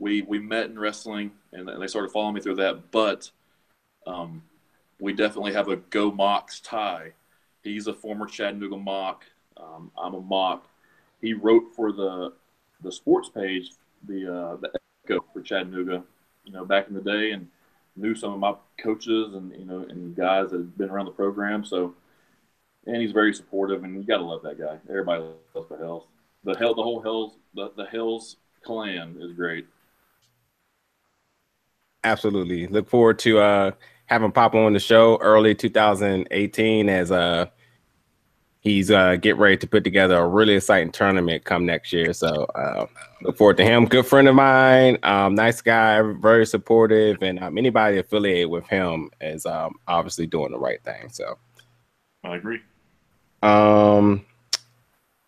[0.00, 2.90] We we met in wrestling, and they started following me through that.
[2.90, 3.30] But
[4.08, 4.42] um,
[5.00, 7.12] we definitely have a Go Mocs tie.
[7.62, 9.24] He's a former Chattanooga Moc.
[9.56, 10.66] Um, I'm a Moc.
[11.20, 12.32] He wrote for the
[12.82, 13.72] the sports page,
[14.06, 14.70] the uh, the
[15.04, 16.02] Echo for Chattanooga,
[16.44, 17.48] you know, back in the day, and
[17.96, 21.12] knew some of my coaches and you know and guys that had been around the
[21.12, 21.64] program.
[21.64, 21.94] So,
[22.86, 24.78] and he's very supportive, and you got to love that guy.
[24.88, 26.04] Everybody loves the Hells.
[26.44, 29.66] The hell, the whole Hells, the the Hells clan is great.
[32.04, 32.66] Absolutely.
[32.68, 33.70] Look forward to uh
[34.06, 37.46] having Pop on the show early 2018 as uh
[38.60, 42.12] he's uh get ready to put together a really exciting tournament come next year.
[42.12, 42.86] So uh
[43.22, 43.86] look forward to him.
[43.86, 49.10] Good friend of mine, um, nice guy, very supportive, and um, anybody affiliated with him
[49.20, 51.08] is um obviously doing the right thing.
[51.10, 51.38] So
[52.24, 52.60] I agree.
[53.42, 54.24] um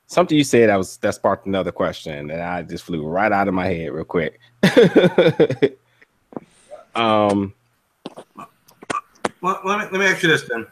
[0.07, 3.47] something you said that was that sparked another question that I just flew right out
[3.49, 4.41] of my head real quick.
[6.97, 7.55] um
[9.41, 10.67] Well, let me, let me ask you this then.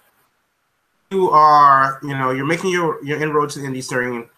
[1.11, 4.29] You are, you know, you're making your, your inroads to the indie scene,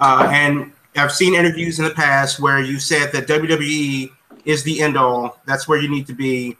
[0.00, 4.10] uh, and I've seen interviews in the past where you said that WWE
[4.46, 5.38] is the end all.
[5.46, 6.56] That's where you need to be.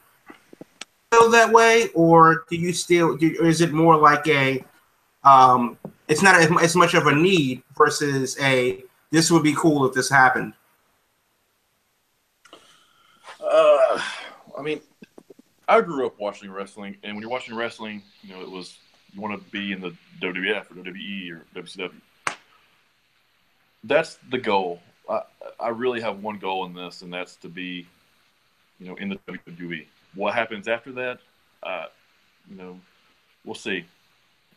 [1.11, 3.17] Feel that way, or do you still?
[3.17, 4.63] Do, is it more like a?
[5.25, 8.85] Um, it's not as, as much of a need versus a.
[9.11, 10.53] This would be cool if this happened.
[13.41, 14.03] Uh,
[14.59, 14.83] I mean,
[15.67, 18.77] I grew up watching wrestling, and when you're watching wrestling, you know, it was
[19.13, 21.93] you want to be in the WWF or WWE or WCW.
[23.85, 24.81] That's the goal.
[25.09, 25.23] I,
[25.61, 27.87] I really have one goal in this, and that's to be,
[28.79, 29.87] you know, in the WWE.
[30.15, 31.21] What happens after that,
[31.63, 31.87] uh,
[32.51, 32.79] you know,
[33.45, 33.85] we'll see.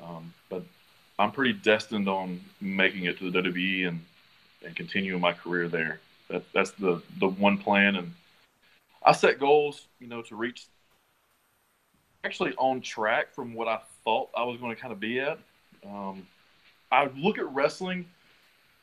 [0.01, 0.63] Um, but
[1.19, 4.03] I'm pretty destined on making it to the WWE and
[4.63, 5.99] and continuing my career there.
[6.29, 8.13] That that's the the one plan, and
[9.05, 10.65] I set goals, you know, to reach
[12.23, 15.39] actually on track from what I thought I was going to kind of be at.
[15.85, 16.27] Um,
[16.91, 18.05] I look at wrestling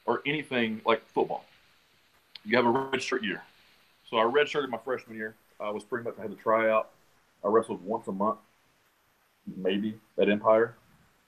[0.07, 1.45] or anything like football.
[2.45, 3.43] You have a red shirt year.
[4.09, 5.35] So I redshirted my freshman year.
[5.61, 6.91] I was pretty much I had to try out.
[7.45, 8.39] I wrestled once a month,
[9.57, 10.75] maybe at Empire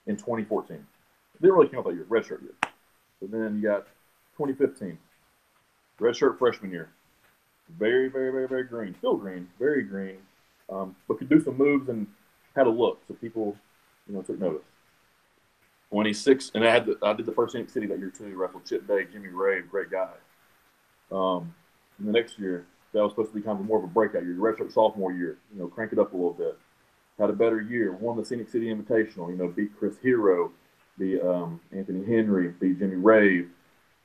[0.06, 0.84] in 2014.
[1.40, 2.54] Didn't really count that year, red shirt year.
[3.20, 3.86] But then you got
[4.38, 4.98] 2015,
[5.98, 6.88] red shirt freshman year.
[7.78, 8.94] Very, very, very, very green.
[8.98, 10.18] Still green, very green.
[10.70, 12.06] Um, but could do some moves and
[12.56, 13.56] had a look, so people,
[14.10, 14.62] you know, took notice.
[15.90, 18.36] 26, and I had the, I did the first Scenic City that year too.
[18.36, 20.10] Wrestled Chip Day, Jimmy Rave, great guy.
[21.10, 21.54] Um,
[21.98, 24.22] and the next year, that was supposed to be kind of more of a breakout
[24.22, 24.34] year.
[24.34, 26.56] Redshirt sophomore year, you know, crank it up a little bit.
[27.18, 27.92] Had a better year.
[27.92, 29.30] Won the Scenic City Invitational.
[29.30, 30.52] You know, beat Chris Hero,
[30.98, 33.48] beat um, Anthony Henry, beat Jimmy Rave,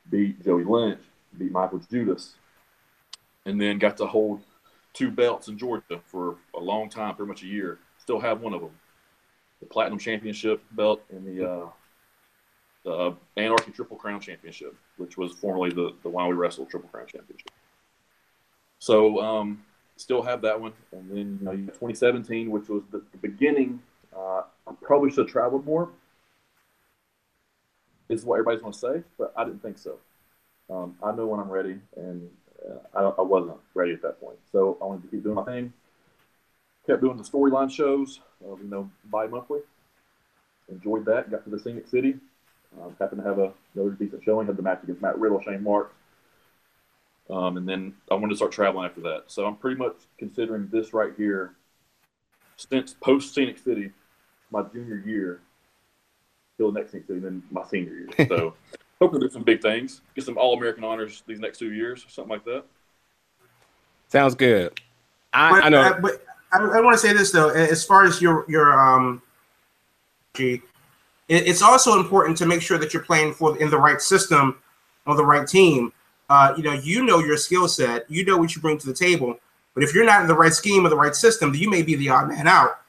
[0.09, 1.01] beat Joey Lynch,
[1.37, 2.35] beat Michael Judas,
[3.45, 4.41] and then got to hold
[4.93, 7.79] two belts in Georgia for a long time, pretty much a year.
[7.99, 8.71] Still have one of them,
[9.65, 11.69] the Platinum Championship belt and the uh,
[12.83, 17.07] the Anarchy Triple Crown Championship, which was formerly the the While We Wrestle Triple Crown
[17.07, 17.49] Championship.
[18.77, 19.63] So um,
[19.97, 23.81] still have that one, and then you know, 2017, which was the, the beginning.
[24.15, 25.89] Uh, I probably should have traveled more.
[28.07, 29.97] Is what everybody's going to say, but I didn't think so.
[30.69, 32.29] Um, I know when I'm ready, and
[32.69, 34.37] uh, I, I wasn't ready at that point.
[34.51, 35.73] So I wanted to keep doing my thing.
[36.87, 39.61] Kept doing the storyline shows, uh, you know, bi-monthly.
[40.69, 41.31] Enjoyed that.
[41.31, 42.15] Got to the Scenic City.
[42.79, 44.45] Uh, happened to have a, another decent showing.
[44.47, 45.93] Had the match against Matt Riddle, Shane Marks.
[47.29, 49.23] Um, and then I wanted to start traveling after that.
[49.27, 51.53] So I'm pretty much considering this right here,
[52.57, 53.91] since post Scenic City,
[54.51, 55.41] my junior year,
[56.57, 58.09] till the next Scenic City, then my senior year.
[58.27, 58.53] So
[59.01, 62.05] hoping to do some big things, get some All American honors these next two years,
[62.05, 62.63] or something like that.
[64.07, 64.79] Sounds good.
[65.33, 65.81] I, But, I know.
[65.81, 69.21] uh, but I, I want to say this though, as far as your your um,
[70.37, 70.61] it,
[71.27, 74.61] it's also important to make sure that you're playing for in the right system
[75.05, 75.91] on the right team.
[76.29, 78.93] Uh, you know, you know your skill set, you know what you bring to the
[78.93, 79.37] table.
[79.73, 81.95] But if you're not in the right scheme or the right system, you may be
[81.95, 82.79] the odd man out.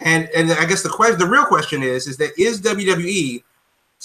[0.00, 3.42] And and I guess the question, the real question is, is that is WWE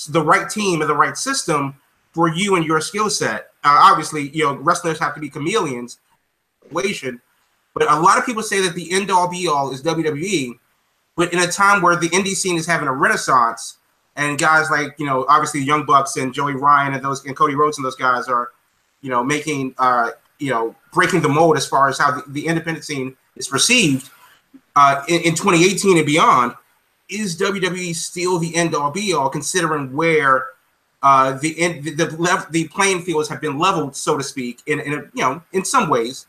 [0.10, 1.76] the right team and the right system
[2.14, 3.52] for you and your skill set?
[3.64, 6.00] Uh, obviously, you know, wrestlers have to be chameleons.
[6.64, 7.20] Situation,
[7.74, 10.54] but a lot of people say that the end all be all is WWE.
[11.16, 13.78] But in a time where the indie scene is having a renaissance,
[14.16, 17.56] and guys like you know, obviously Young Bucks and Joey Ryan and those and Cody
[17.56, 18.52] Rhodes and those guys are,
[19.02, 22.48] you know, making uh, you know, breaking the mold as far as how the, the
[22.48, 24.10] independent scene is perceived
[24.76, 26.54] uh, in, in 2018 and beyond.
[27.10, 30.48] Is WWE still the end all be all, considering where
[31.02, 34.80] uh, the the the, lev- the playing fields have been leveled, so to speak, in,
[34.80, 36.28] in a, you know, in some ways,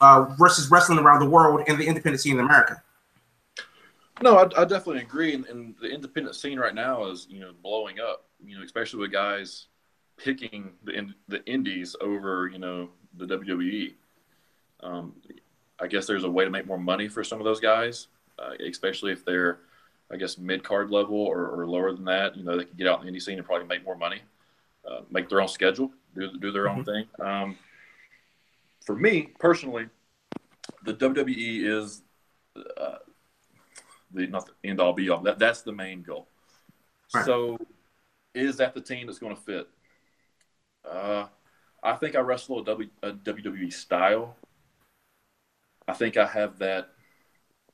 [0.00, 2.82] uh, versus wrestling around the world and the independent scene in America.
[4.20, 5.34] No, I, I definitely agree.
[5.34, 8.24] And, and the independent scene right now is, you know, blowing up.
[8.44, 9.66] You know, especially with guys
[10.16, 13.94] picking the in, the indies over, you know, the WWE.
[14.80, 15.14] Um,
[15.80, 18.08] I guess there's a way to make more money for some of those guys,
[18.38, 19.60] uh, especially if they're,
[20.10, 22.36] I guess, mid card level or, or lower than that.
[22.36, 24.20] You know, they can get out in the indie scene and probably make more money,
[24.88, 27.06] uh, make their own schedule, do do their own thing.
[27.20, 27.56] Um,
[28.88, 29.86] for me personally,
[30.82, 32.00] the WWE is
[32.56, 32.96] uh,
[34.14, 35.20] the not the end all be all.
[35.20, 36.26] That that's the main goal.
[37.14, 37.26] Right.
[37.26, 37.58] So,
[38.34, 39.68] is that the team that's going to fit?
[40.90, 41.26] Uh,
[41.82, 44.36] I think I wrestle a, w, a WWE style.
[45.86, 46.88] I think I have that.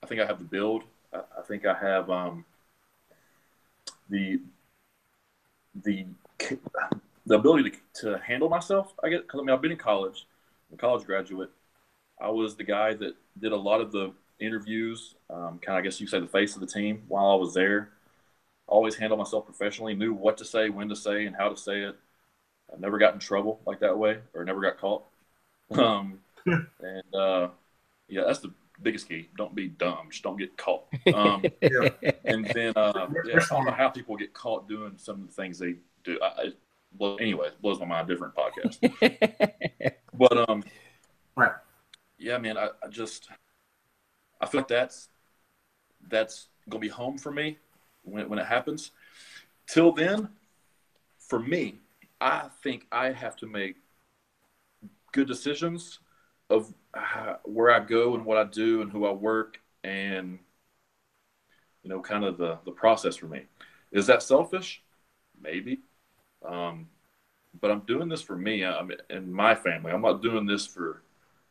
[0.02, 0.82] I think I have the build.
[1.12, 2.44] I, I think I have um,
[4.10, 4.40] the
[5.76, 6.06] the
[7.24, 8.92] the ability to, to handle myself.
[9.04, 10.26] I get because I mean I've been in college,
[10.74, 11.50] a college graduate.
[12.20, 15.82] I was the guy that did a lot of the interviews, um, kind of I
[15.82, 17.90] guess you say the face of the team while I was there.
[18.66, 21.82] Always handled myself professionally, knew what to say, when to say, and how to say
[21.82, 21.96] it.
[22.72, 25.04] I never got in trouble like that way, or never got caught.
[25.70, 27.48] Um, and uh,
[28.06, 29.28] yeah, that's the biggest key.
[29.36, 30.08] Don't be dumb.
[30.10, 30.84] Just don't get caught.
[31.12, 31.88] Um, Yeah.
[32.26, 35.32] and then uh, yeah, I don't know how people get caught doing some of the
[35.32, 36.18] things they do.
[36.22, 36.52] I,
[36.94, 38.08] it blow, anyway, it blows my mind.
[38.08, 39.92] Different podcast.
[40.14, 40.64] but um,
[41.36, 41.52] Right.
[42.18, 43.28] yeah, man, I, I just
[44.40, 45.08] I feel like that's
[46.08, 47.58] that's gonna be home for me
[48.02, 48.92] when when it happens.
[49.66, 50.28] Till then,
[51.18, 51.80] for me,
[52.20, 53.76] I think I have to make
[55.12, 56.00] good decisions
[56.50, 60.38] of uh, where I go and what I do and who I work and
[61.82, 63.42] you know kind of the the process for me.
[63.92, 64.82] Is that selfish?
[65.40, 65.80] Maybe.
[66.46, 66.88] Um,
[67.60, 68.64] but I'm doing this for me.
[68.64, 69.92] I'm and my family.
[69.92, 71.02] I'm not doing this for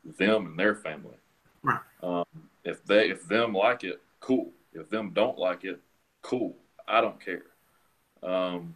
[0.03, 1.15] them and their family.
[1.62, 1.79] Right.
[2.01, 2.25] Um,
[2.63, 4.51] if they if them like it, cool.
[4.73, 5.79] If them don't like it,
[6.21, 6.56] cool.
[6.88, 7.45] I don't care.
[8.21, 8.75] Um,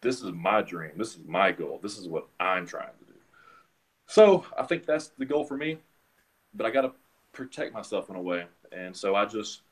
[0.00, 0.92] this is my dream.
[0.96, 1.80] This is my goal.
[1.82, 3.18] This is what I'm trying to do.
[4.06, 5.78] So I think that's the goal for me.
[6.54, 6.92] But I got to
[7.32, 9.62] protect myself in a way, and so I just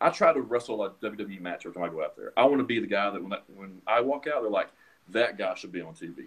[0.00, 2.32] I try to wrestle a WWE match every time I go out there.
[2.36, 4.68] I want to be the guy that when I, when I walk out, they're like,
[5.10, 6.26] that guy should be on TV.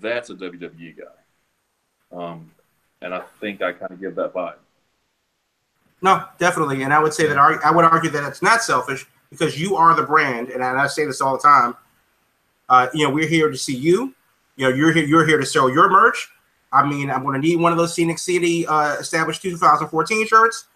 [0.00, 2.16] That's a WWE guy.
[2.16, 2.50] Um,
[3.00, 4.54] and I think I kind of give that vibe.
[6.00, 9.60] No, definitely, and I would say that I, would argue that it's not selfish because
[9.60, 11.76] you are the brand, and I say this all the time.
[12.68, 14.12] Uh, you know, we're here to see you.
[14.56, 15.04] You know, you're here.
[15.04, 16.28] You're here to sell your merch.
[16.72, 20.66] I mean, I'm going to need one of those Scenic City uh, established 2014 shirts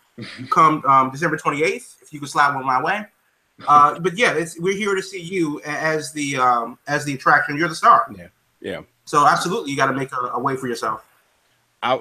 [0.51, 2.03] come um, December 28th.
[2.03, 3.05] If you could slide one my way.
[3.67, 7.57] Uh, but yeah, it's, we're here to see you as the um, as the attraction.
[7.57, 8.07] You're the star.
[8.17, 8.29] Yeah.
[8.61, 8.81] Yeah.
[9.05, 11.05] So absolutely, you got to make a, a way for yourself.
[11.83, 12.01] I,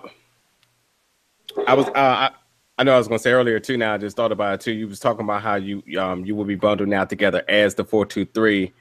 [1.68, 2.32] I was uh, I,
[2.78, 3.78] I know I was gonna say earlier too.
[3.78, 4.72] Now I just thought about it too.
[4.72, 7.86] You was talking about how you um you will be bundled now together as the
[7.86, 8.74] four two three,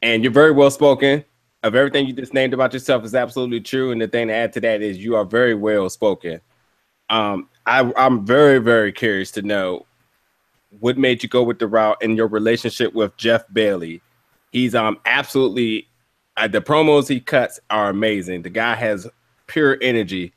[0.00, 1.24] and you're very well spoken.
[1.64, 3.92] Of everything you just named about yourself is absolutely true.
[3.92, 6.40] And the thing to add to that is you are very well spoken.
[7.08, 9.86] Um, I I'm very very curious to know
[10.80, 14.00] what made you go with the route in your relationship with Jeff Bailey.
[14.50, 15.88] He's um absolutely
[16.36, 18.42] uh, the promos he cuts are amazing.
[18.42, 19.06] The guy has
[19.46, 20.32] pure energy,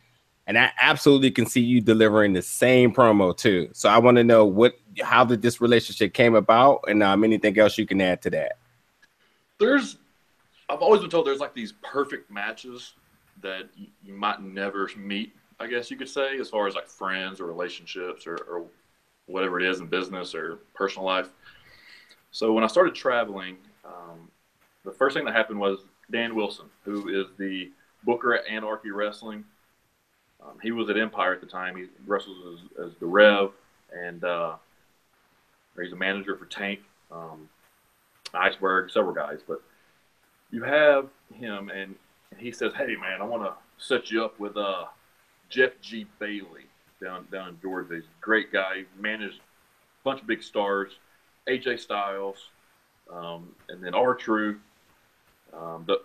[0.46, 3.70] and I absolutely can see you delivering the same promo too.
[3.74, 7.58] So I want to know what how did this relationship came about, and um, anything
[7.58, 8.58] else you can add to that.
[9.58, 9.98] There's,
[10.68, 12.94] I've always been told there's like these perfect matches
[13.42, 13.70] that
[14.04, 15.34] you might never meet.
[15.60, 18.66] I guess you could say, as far as like friends or relationships or, or
[19.28, 21.30] whatever it is in business or personal life.
[22.32, 24.30] So when I started traveling, um,
[24.84, 25.80] the first thing that happened was
[26.12, 27.72] Dan Wilson, who is the
[28.04, 29.44] booker at Anarchy Wrestling.
[30.44, 31.76] Um, he was at Empire at the time.
[31.76, 33.52] He wrestles as, as the Rev,
[33.98, 34.56] and uh,
[35.82, 36.82] he's a manager for Tank,
[37.12, 37.50] um,
[38.34, 39.40] Iceberg, several guys.
[39.48, 39.62] But
[40.52, 41.96] you have him, and,
[42.38, 44.86] he says, "Hey, man, I want to set you up with uh,
[45.50, 46.06] Jeff G.
[46.20, 46.66] Bailey
[47.02, 47.96] down down in Georgia.
[47.96, 48.78] He's a great guy.
[48.78, 50.92] He managed a bunch of big stars,
[51.48, 52.38] AJ Styles,
[53.12, 54.58] um, and then R Truth,
[55.54, 56.02] um, the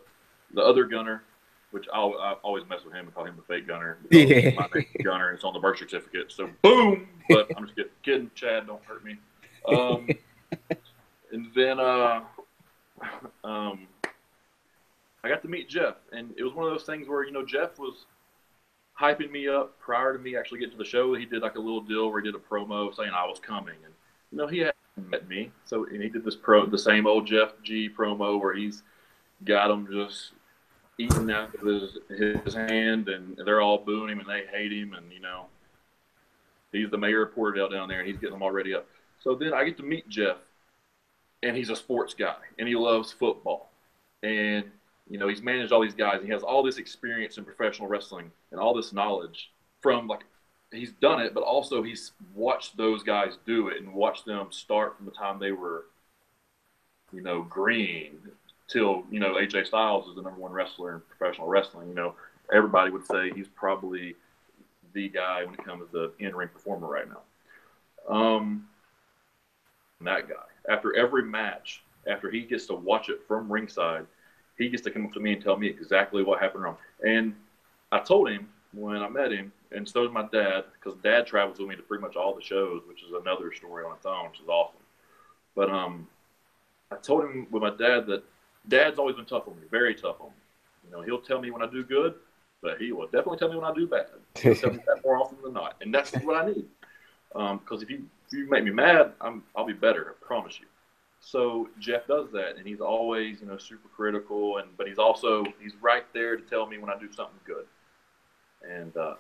[0.52, 1.22] the other Gunner,
[1.70, 3.98] which I'll, I always mess with him and call him the fake Gunner.
[4.10, 4.50] Yeah.
[4.56, 6.32] my name's Gunner, and it's on the birth certificate.
[6.32, 7.08] So boom.
[7.28, 7.92] But I'm just kidding.
[8.02, 8.30] kidding.
[8.34, 9.16] Chad, don't hurt me.
[9.68, 10.08] Um,
[11.32, 12.22] and then uh,
[13.44, 13.86] um,
[15.22, 17.44] I got to meet Jeff, and it was one of those things where you know
[17.44, 18.06] Jeff was
[19.00, 21.14] hyping me up prior to me actually getting to the show.
[21.14, 23.76] He did like a little deal where he did a promo saying I was coming,
[23.84, 23.94] and
[24.30, 24.76] you know he hadn't
[25.08, 28.54] met me, so and he did this pro the same old Jeff G promo where
[28.54, 28.82] he's
[29.44, 30.32] got him just
[30.98, 31.98] eating out of his
[32.44, 35.46] his hand, and they're all booing him and they hate him, and you know
[36.72, 38.86] he's the mayor of Porterdale down there, and he's getting them all ready up.
[39.18, 40.36] So then I get to meet Jeff,
[41.42, 43.70] and he's a sports guy, and he loves football,
[44.22, 44.64] and
[45.10, 46.22] you know he's managed all these guys.
[46.22, 49.50] He has all this experience in professional wrestling and all this knowledge
[49.80, 50.20] from like
[50.72, 54.96] he's done it, but also he's watched those guys do it and watched them start
[54.96, 55.86] from the time they were,
[57.12, 58.18] you know, green
[58.68, 61.88] till you know AJ Styles is the number one wrestler in professional wrestling.
[61.88, 62.14] You know,
[62.52, 64.14] everybody would say he's probably
[64.92, 68.14] the guy when it comes to in-ring performer right now.
[68.14, 68.68] Um,
[70.00, 70.34] that guy.
[70.72, 74.06] After every match, after he gets to watch it from ringside,
[74.60, 76.76] he gets to come up to me and tell me exactly what happened wrong.
[77.04, 77.34] And
[77.90, 81.58] I told him when I met him, and so did my dad, because dad travels
[81.58, 84.30] with me to pretty much all the shows, which is another story on its own,
[84.30, 84.80] which is awesome.
[85.56, 86.06] But um,
[86.92, 88.22] I told him with my dad that
[88.68, 90.34] dad's always been tough on me, very tough on me.
[90.84, 92.14] You know, he'll tell me when I do good,
[92.62, 94.06] but he will definitely tell me when I do bad.
[94.38, 96.66] He'll tell me that more often than not, and that's what I need.
[97.32, 100.14] Because if you if you make me mad, I'm I'll be better.
[100.14, 100.66] I promise you.
[101.20, 105.44] So Jeff does that, and he's always you know super critical, and but he's also
[105.60, 107.66] he's right there to tell me when I do something good.
[108.68, 109.14] And uh,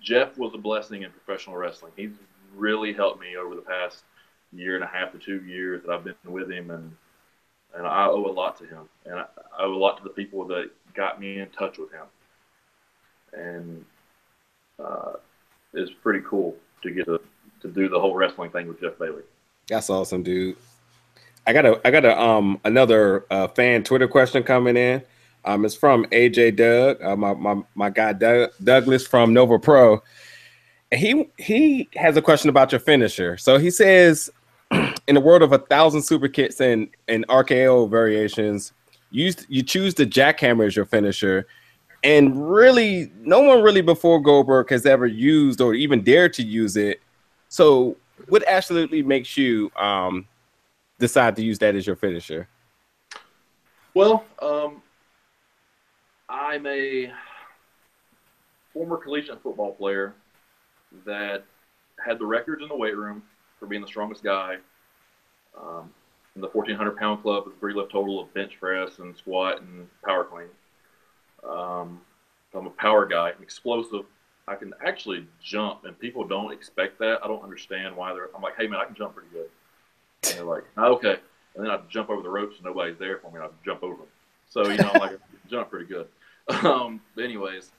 [0.00, 1.92] Jeff was a blessing in professional wrestling.
[1.96, 2.12] He's
[2.54, 4.02] really helped me over the past
[4.52, 6.96] year and a half to two years that I've been with him, and
[7.76, 9.26] and I owe a lot to him, and I,
[9.58, 12.06] I owe a lot to the people that got me in touch with him.
[13.34, 13.84] And
[14.82, 15.12] uh,
[15.74, 17.20] it's pretty cool to get to,
[17.60, 19.22] to do the whole wrestling thing with Jeff Bailey.
[19.68, 20.56] That's awesome, dude.
[21.46, 25.02] I got a I got a um another uh, fan Twitter question coming in.
[25.44, 30.02] Um, it's from AJ Doug, uh, my my my guy Doug, Douglas from Nova Pro,
[30.92, 33.36] he he has a question about your finisher.
[33.36, 34.30] So he says,
[34.70, 38.72] in the world of a thousand superkicks and and RKO variations,
[39.10, 41.46] you you choose the jackhammer as your finisher,
[42.04, 46.76] and really no one really before Goldberg has ever used or even dared to use
[46.76, 47.00] it.
[47.48, 47.96] So
[48.28, 50.26] what absolutely makes you um
[50.98, 52.48] decide to use that as your finisher?
[53.94, 54.82] Well, um,
[56.28, 57.12] I'm a
[58.72, 60.14] former collegiate football player
[61.04, 61.44] that
[62.04, 63.22] had the records in the weight room
[63.58, 64.56] for being the strongest guy.
[65.58, 65.90] Um,
[66.34, 69.88] in the 1400 pound club with three lift total of bench press and squat and
[70.04, 70.48] power clean.
[71.48, 72.00] Um,
[72.54, 74.04] I'm a power guy, explosive.
[74.46, 77.20] I can actually jump, and people don't expect that.
[77.24, 78.28] I don't understand why they're.
[78.34, 79.48] I'm like, hey man, I can jump pretty good.
[80.24, 81.16] And they're like, "Oh, okay.
[81.54, 83.40] And then I jump over the ropes and nobody's there for me.
[83.40, 84.06] I jump over them.
[84.48, 85.18] So you know, I'm like,
[85.50, 86.08] jump pretty good.
[86.62, 87.72] Um, but anyways,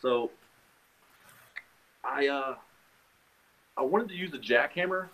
[0.00, 0.30] so
[2.02, 2.54] I uh,
[3.76, 5.08] I wanted to use the jackhammer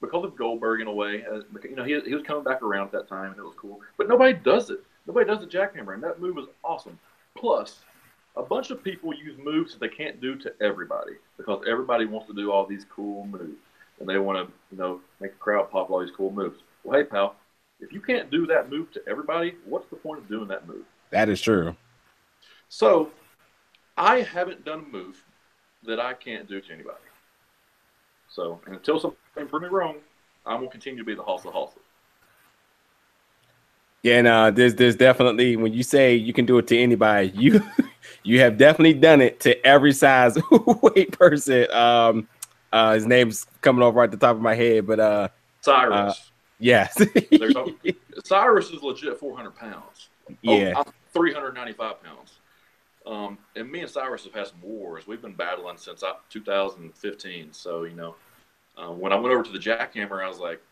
[0.00, 1.24] because of Goldberg in a way.
[1.24, 3.54] Uh, you know, he, he was coming back around at that time, and it was
[3.56, 3.80] cool.
[3.96, 4.80] But nobody does it.
[5.06, 6.98] Nobody does the jackhammer, and that move is awesome.
[7.36, 7.80] Plus,
[8.36, 12.26] a bunch of people use moves that they can't do to everybody because everybody wants
[12.28, 13.60] to do all these cool moves,
[14.02, 16.58] and they want to, you know, make the crowd pop all these cool moves.
[16.82, 17.36] Well, hey, pal,
[17.78, 20.84] if you can't do that move to everybody, what's the point of doing that move?
[21.10, 21.76] That is true.
[22.68, 23.10] So,
[23.96, 25.24] I haven't done a move
[25.84, 26.98] that I can't do to anybody.
[28.28, 29.98] So, until something proves me wrong,
[30.44, 31.78] I'm gonna continue to be the Hulsa Hulsa.
[34.02, 37.28] Yeah, and uh, there's there's definitely when you say you can do it to anybody,
[37.36, 37.62] you
[38.24, 41.70] you have definitely done it to every size weight person.
[41.70, 42.26] Um,
[42.72, 45.28] uh, his name's coming off right at the top of my head, but uh,
[45.60, 45.94] Cyrus.
[45.94, 46.14] uh,
[46.58, 46.96] yes,
[48.24, 50.08] Cyrus is legit 400 pounds.
[50.42, 52.32] yeah, Oh, 395 pounds.
[53.04, 55.06] Um, and me and Cyrus have had some wars.
[55.06, 57.52] We've been battling since uh, 2015.
[57.52, 58.14] So, you know,
[58.78, 60.62] uh, when I went over to the jackhammer, I was like,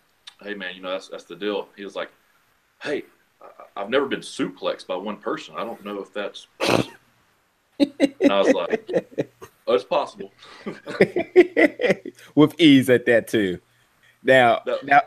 [0.40, 2.10] "Hey man, you know that's that's the deal." He was like,
[2.80, 3.02] "Hey,
[3.42, 5.54] I- I've never been suplexed by one person.
[5.58, 6.46] I don't know if that's."
[7.78, 8.90] And I was like,
[9.39, 9.39] "Oh,
[9.74, 10.32] it's possible."
[12.34, 13.58] with ease at that too.
[14.22, 14.78] Now, No.
[14.82, 15.00] now,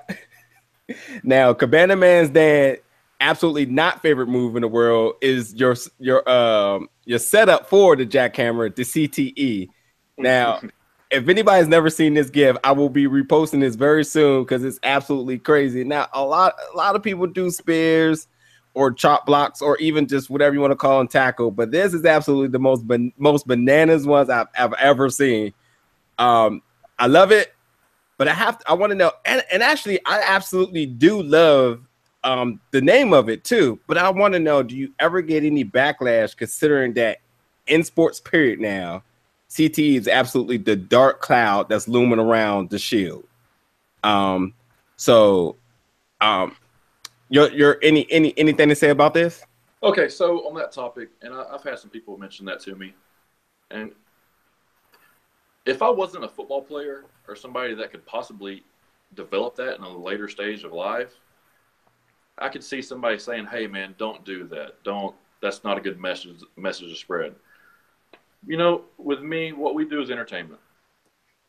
[1.24, 2.80] now, Cabana Man Dan's
[3.22, 8.06] absolutely not favorite move in the world is your your um your setup for the
[8.06, 9.70] jackhammer, the CTE.
[10.18, 10.62] Now,
[11.12, 14.80] if anybody's never seen this gif, I will be reposting this very soon because it's
[14.84, 15.84] absolutely crazy.
[15.84, 18.28] Now, a lot a lot of people do spears
[18.74, 21.94] or chop blocks or even just whatever you want to call them tackle, but this
[21.94, 25.54] is absolutely the most ban- most bananas ones I've, I've ever seen.
[26.18, 26.62] Um,
[26.98, 27.54] I love it,
[28.18, 31.82] but I have I want to know, and, and actually, I absolutely do love
[32.24, 33.80] um the name of it too.
[33.88, 37.20] But I want to know, do you ever get any backlash considering that
[37.68, 39.04] in sports period now,
[39.50, 43.26] CTE is absolutely the dark cloud that's looming around the shield.
[44.04, 44.54] Um,
[44.96, 45.58] so
[46.22, 46.56] um
[47.34, 49.44] your your any any anything to say about this?
[49.82, 52.94] Okay, so on that topic, and I, I've had some people mention that to me,
[53.72, 53.92] and
[55.66, 58.64] if I wasn't a football player or somebody that could possibly
[59.16, 61.14] develop that in a later stage of life,
[62.38, 64.84] I could see somebody saying, "Hey, man, don't do that.
[64.84, 65.16] Don't.
[65.42, 67.34] That's not a good message message to spread."
[68.46, 70.62] You know, with me, what we do is entertainment,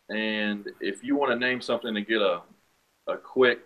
[0.08, 2.40] and if you want to name something to get a
[3.06, 3.60] a quick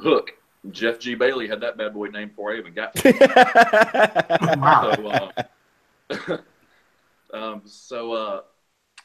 [0.00, 0.32] hook,
[0.70, 1.14] Jeff G.
[1.14, 3.16] Bailey had that bad boy named before I even got to it.
[6.10, 6.38] So, uh,
[7.36, 8.40] um, so uh,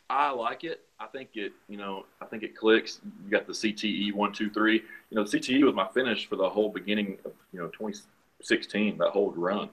[0.09, 0.81] I like it.
[0.99, 2.99] I think it, you know, I think it clicks.
[3.25, 4.83] You got the CTE one, two, three.
[5.09, 9.09] You know, CTE was my finish for the whole beginning of, you know, 2016, that
[9.09, 9.69] whole run,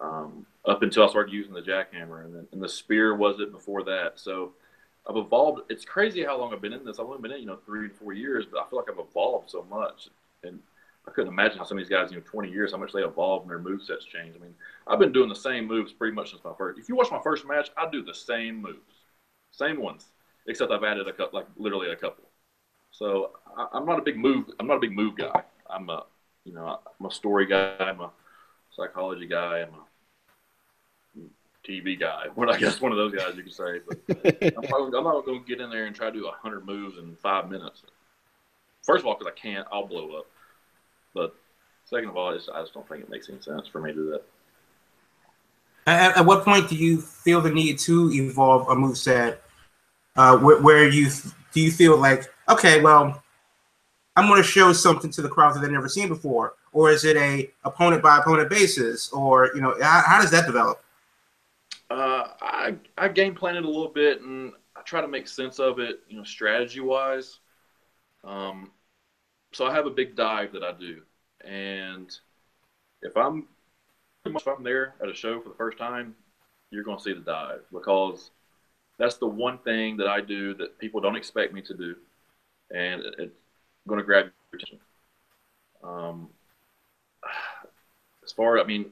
[0.00, 3.52] um, up until I started using the jackhammer, and then and the spear was it
[3.52, 4.14] before that.
[4.16, 4.52] So
[5.08, 5.62] I've evolved.
[5.68, 6.98] It's crazy how long I've been in this.
[6.98, 9.04] I've only been in, you know, three to four years, but I feel like I've
[9.04, 10.08] evolved so much,
[10.44, 10.58] and
[11.06, 13.00] I couldn't imagine how some of these guys, you know, 20 years, how much they
[13.00, 14.34] evolve and their move sets change.
[14.36, 14.54] I mean,
[14.86, 16.78] I've been doing the same moves pretty much since my first.
[16.78, 18.78] If you watch my first match, I do the same moves,
[19.50, 20.06] same ones,
[20.46, 22.24] except I've added a couple, like literally a couple.
[22.92, 24.50] So I, I'm not a big move.
[24.60, 25.42] I'm not a big move guy.
[25.68, 26.04] I'm a,
[26.44, 27.74] you know, I'm a story guy.
[27.80, 28.10] I'm a
[28.70, 29.60] psychology guy.
[29.60, 29.82] I'm a
[31.68, 32.26] TV guy.
[32.34, 33.80] What I guess one of those guys you could say.
[33.86, 33.98] But
[34.56, 36.98] I'm not, I'm not going to get in there and try to do hundred moves
[36.98, 37.82] in five minutes.
[38.82, 40.26] First of all, because I can't, I'll blow up.
[41.14, 41.34] But
[41.84, 43.92] second of all, I just, I just don't think it makes any sense for me
[43.92, 44.22] to do that.
[45.86, 49.38] At, at what point do you feel the need to evolve a moveset
[50.16, 51.08] uh, where, where you
[51.52, 53.22] do you feel like, okay, well,
[54.16, 57.04] I'm going to show something to the crowd that they've never seen before, or is
[57.04, 60.82] it a opponent by opponent basis, or you know, how, how does that develop?
[61.90, 65.58] Uh, I I game plan it a little bit and I try to make sense
[65.58, 67.40] of it, you know, strategy wise.
[68.24, 68.70] Um,
[69.52, 71.02] so I have a big dive that I do,
[71.44, 72.10] and
[73.02, 73.46] if I'm
[74.24, 76.14] if I'm there at a show for the first time,
[76.70, 78.30] you're going to see the dive because
[78.98, 81.96] that's the one thing that I do that people don't expect me to do,
[82.70, 83.34] and it, it's
[83.88, 84.78] going to grab your attention.
[85.82, 86.28] Um,
[88.24, 88.86] as far, I mean,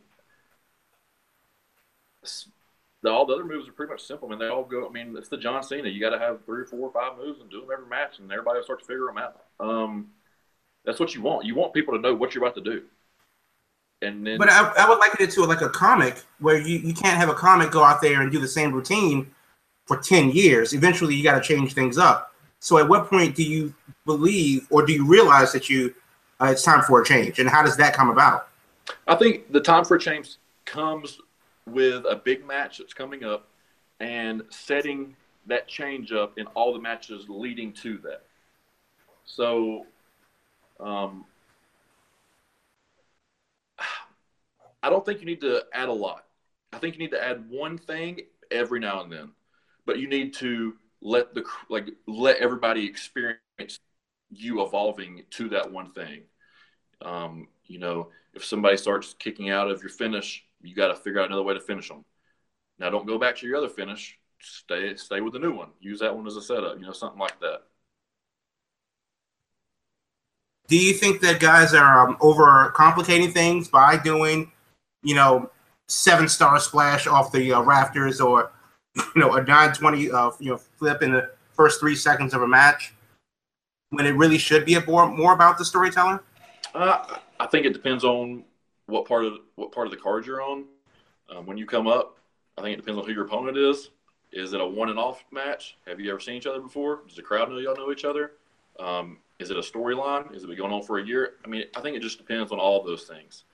[3.02, 4.28] the, all the other moves are pretty much simple.
[4.28, 4.86] I mean, they all go.
[4.86, 5.88] I mean, it's the John Cena.
[5.88, 8.30] You got to have three or four five moves and do them every match, and
[8.30, 9.42] everybody will start to figure them out.
[9.60, 10.08] Um,
[10.84, 11.44] that's what you want.
[11.44, 12.82] You want people to know what you're about to do.
[14.02, 16.94] And then, But I, I would liken it to like a comic where you, you
[16.94, 19.30] can't have a comic go out there and do the same routine
[19.86, 20.72] for 10 years.
[20.72, 22.32] Eventually, you got to change things up.
[22.60, 23.74] So, at what point do you
[24.06, 25.94] believe or do you realize that you
[26.40, 27.38] uh, it's time for a change?
[27.38, 28.48] And how does that come about?
[29.06, 31.20] I think the time for a change comes
[31.66, 33.48] with a big match that's coming up
[34.00, 35.14] and setting
[35.46, 38.22] that change up in all the matches leading to that.
[39.24, 39.86] So,
[40.82, 41.24] um,
[44.82, 46.24] I don't think you need to add a lot.
[46.72, 48.20] I think you need to add one thing
[48.50, 49.32] every now and then,
[49.86, 53.80] but you need to let the like let everybody experience
[54.30, 56.22] you evolving to that one thing.
[57.02, 61.20] Um, you know, if somebody starts kicking out of your finish, you got to figure
[61.20, 62.04] out another way to finish them.
[62.78, 64.18] Now, don't go back to your other finish.
[64.40, 65.70] Stay stay with the new one.
[65.80, 66.78] Use that one as a setup.
[66.78, 67.62] You know, something like that.
[70.70, 74.52] Do you think that guys are um, over complicating things by doing,
[75.02, 75.50] you know,
[75.88, 78.52] seven star splash off the uh, rafters or,
[78.96, 82.46] you know, a 920 uh, you know flip in the first three seconds of a
[82.46, 82.94] match
[83.88, 86.20] when it really should be a more, more about the storytelling?
[86.72, 88.44] Uh, I think it depends on
[88.86, 90.66] what part of what part of the card you're on.
[91.34, 92.18] Um, when you come up,
[92.56, 93.90] I think it depends on who your opponent is.
[94.30, 95.78] Is it a one and off match?
[95.88, 97.00] Have you ever seen each other before?
[97.08, 98.34] Does the crowd know y'all know each other?
[98.78, 100.34] Um, Is it a storyline?
[100.34, 101.32] Is it been going on for a year?
[101.44, 103.44] I mean, I think it just depends on all of those things.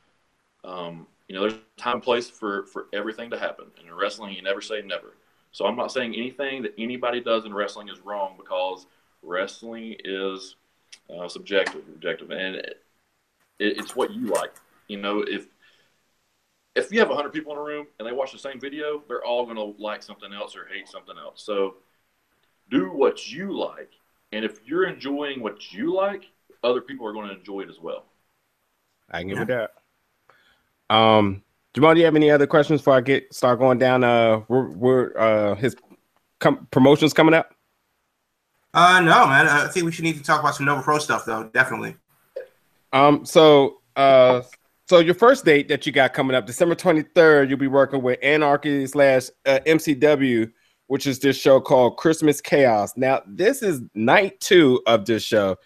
[0.64, 3.66] Um, you know, there's time and place for for everything to happen.
[3.78, 5.14] And in wrestling, you never say never.
[5.53, 8.87] So I'm not saying anything that anybody does in wrestling is wrong because
[9.22, 10.57] wrestling is
[11.09, 12.82] uh, subjective, objective, and it,
[13.59, 14.55] it, it's what you like.
[14.89, 15.47] You know, if
[16.74, 19.24] if you have 100 people in a room and they watch the same video, they're
[19.24, 21.43] all going to like something else or hate something else.
[21.43, 21.76] So
[22.70, 23.93] do what you like.
[24.33, 26.24] And if you're enjoying what you like,
[26.62, 28.05] other people are going to enjoy it as well.
[29.11, 30.95] I can give it that.
[30.95, 31.43] Um,
[31.74, 34.03] Jamal, do you have any other questions before I get start going down?
[34.03, 35.77] Uh, where, where uh his
[36.39, 37.55] com- promotions coming up?
[38.74, 39.49] Uh, no, man.
[39.49, 41.51] I think we should need to talk about some Nova Pro stuff, though.
[41.53, 41.97] Definitely.
[42.93, 44.43] Um, so uh,
[44.89, 48.03] so your first date that you got coming up, December twenty third, you'll be working
[48.03, 50.51] with Anarchy slash uh, MCW,
[50.89, 52.97] which is this show called Christmas Chaos.
[52.97, 55.57] Now, this is night two of this show,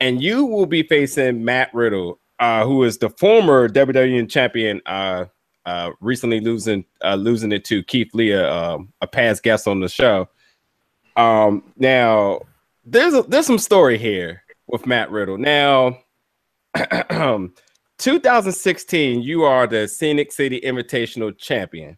[0.00, 5.26] and you will be facing Matt Riddle, uh, who is the former WWE champion, uh,
[5.64, 9.88] uh, recently losing uh, losing it to Keith Lee, uh, a past guest on the
[9.88, 10.28] show.
[11.16, 12.40] Um, now
[12.84, 15.38] there's a, there's some story here with Matt Riddle.
[15.38, 15.98] Now,
[17.98, 21.96] 2016, you are the Scenic City Invitational champion.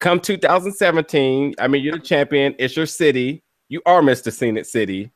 [0.00, 2.54] Come 2017, I mean, you're the champion.
[2.58, 3.42] It's your city.
[3.68, 4.32] You are Mr.
[4.32, 5.10] Scenic City.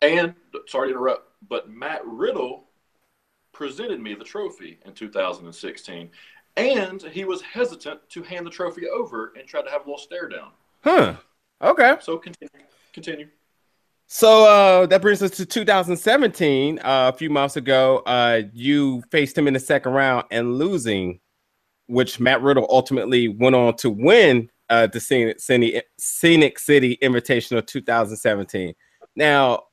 [0.00, 0.34] And
[0.66, 2.64] sorry to interrupt, but Matt Riddle
[3.52, 6.10] presented me the trophy in 2016,
[6.56, 9.98] and he was hesitant to hand the trophy over and tried to have a little
[9.98, 10.50] stare down.
[10.82, 11.16] Huh.
[11.62, 11.96] Okay.
[12.00, 12.66] So continue.
[12.92, 13.28] Continue.
[14.06, 16.78] So uh, that brings us to 2017.
[16.78, 21.20] Uh, a few months ago, uh, you faced him in the second round and losing,
[21.86, 27.66] which Matt Riddle ultimately went on to win uh, the Scenic, Scenic, Scenic City Invitational
[27.66, 28.74] 2017.
[29.16, 29.64] Now,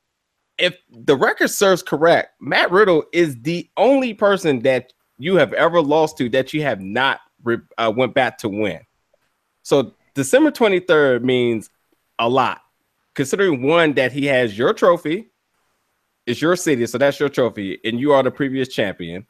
[0.57, 5.82] if the record serves correct, Matt Riddle is the only person that you have ever
[5.82, 8.80] lost to that you have not re- uh, went back to win.
[9.64, 11.70] So December 23rd means
[12.20, 12.62] a lot,
[13.16, 15.32] considering one that he has your trophy,
[16.26, 19.26] it's your city, so that's your trophy, and you are the previous champion,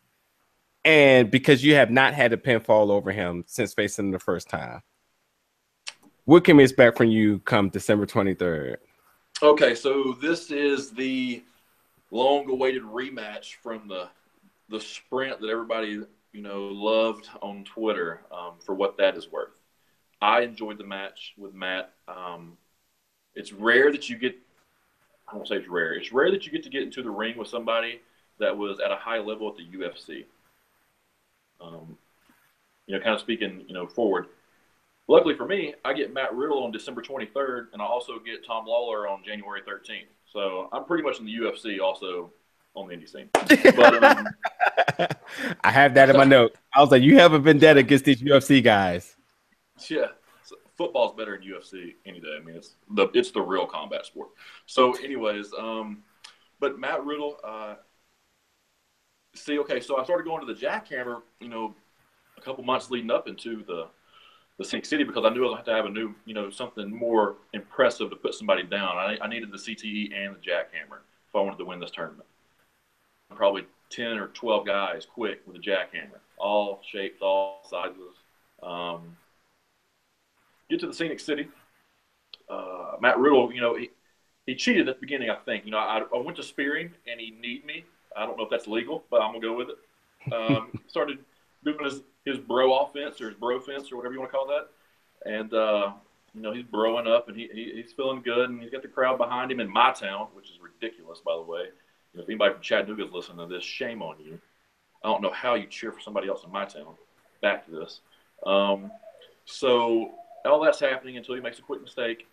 [0.83, 4.49] and because you have not had a pinfall over him since facing him the first
[4.49, 4.81] time.
[6.25, 8.77] What can we expect from you come December 23rd?
[9.43, 11.43] Okay, so this is the
[12.11, 14.09] long-awaited rematch from the
[14.69, 16.01] the sprint that everybody
[16.31, 19.59] you know loved on Twitter um, for what that is worth.
[20.21, 21.93] I enjoyed the match with Matt.
[22.07, 22.57] Um,
[23.35, 24.35] it's rare that you get.
[25.27, 25.93] I won't say it's rare.
[25.93, 28.01] It's rare that you get to get into the ring with somebody
[28.39, 30.25] that was at a high level at the UFC.
[31.61, 31.97] Um,
[32.87, 34.27] you know, kind of speaking, you know, forward.
[35.07, 38.65] Luckily for me, I get Matt Riddle on December 23rd, and I also get Tom
[38.65, 40.07] Lawlor on January 13th.
[40.25, 42.31] So I'm pretty much in the UFC also
[42.75, 43.29] on the indie scene.
[43.75, 44.27] But, um,
[45.63, 46.55] I have that in my note.
[46.73, 49.15] I was like, you have a vendetta against these UFC guys.
[49.89, 50.07] yeah,
[50.43, 52.37] so football's better than UFC any day.
[52.39, 54.29] I mean, it's the it's the real combat sport.
[54.65, 56.03] So, anyways, um,
[56.59, 57.75] but Matt Riddle, uh,
[59.33, 61.73] see, okay, so I started going to the jackhammer, you know,
[62.37, 63.87] a couple months leading up into the
[64.57, 66.93] the Scenic City because I knew I going to have a new, you know, something
[66.95, 68.95] more impressive to put somebody down.
[68.95, 72.27] I, I needed the CTE and the jackhammer if I wanted to win this tournament.
[73.35, 78.13] Probably 10 or 12 guys quick with a jackhammer, all shapes, all sizes.
[78.61, 79.17] Um,
[80.69, 81.47] get to the Scenic City.
[82.49, 83.89] Uh, Matt Riddle, you know, he,
[84.45, 85.65] he cheated at the beginning, I think.
[85.65, 87.85] You know, I, I went to spearing and he kneed me.
[88.15, 90.33] I don't know if that's legal, but I'm going to go with it.
[90.33, 91.19] Um, started
[91.63, 94.47] doing his, his bro offense or his bro fence or whatever you want to call
[94.47, 94.69] that.
[95.25, 95.93] And, uh,
[96.33, 98.87] you know, he's broing up and he, he, he's feeling good and he's got the
[98.87, 101.65] crowd behind him in my town, which is ridiculous, by the way.
[102.13, 104.39] You know, if anybody from Chattanooga is listening to this, shame on you.
[105.03, 106.95] I don't know how you cheer for somebody else in my town.
[107.41, 108.01] Back to this.
[108.45, 108.91] Um,
[109.45, 110.11] so
[110.45, 112.27] all that's happening until he makes a quick mistake.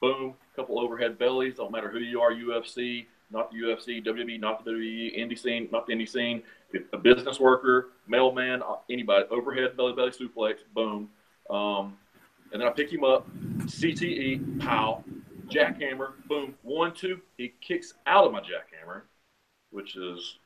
[0.00, 1.54] Boom, couple overhead bellies.
[1.54, 5.68] Don't matter who you are, UFC, not the UFC, WWE, not the WWE, indie scene,
[5.72, 6.42] not the indie scene.
[6.92, 10.56] A business worker, mailman, anybody, overhead belly belly suplex.
[10.74, 11.08] Boom.
[11.48, 11.96] Um,
[12.52, 13.28] and then I pick him up,
[13.64, 15.04] CTE, pow,
[15.48, 17.20] jackhammer, boom, one, two.
[17.36, 19.02] He kicks out of my jackhammer,
[19.70, 20.38] which is,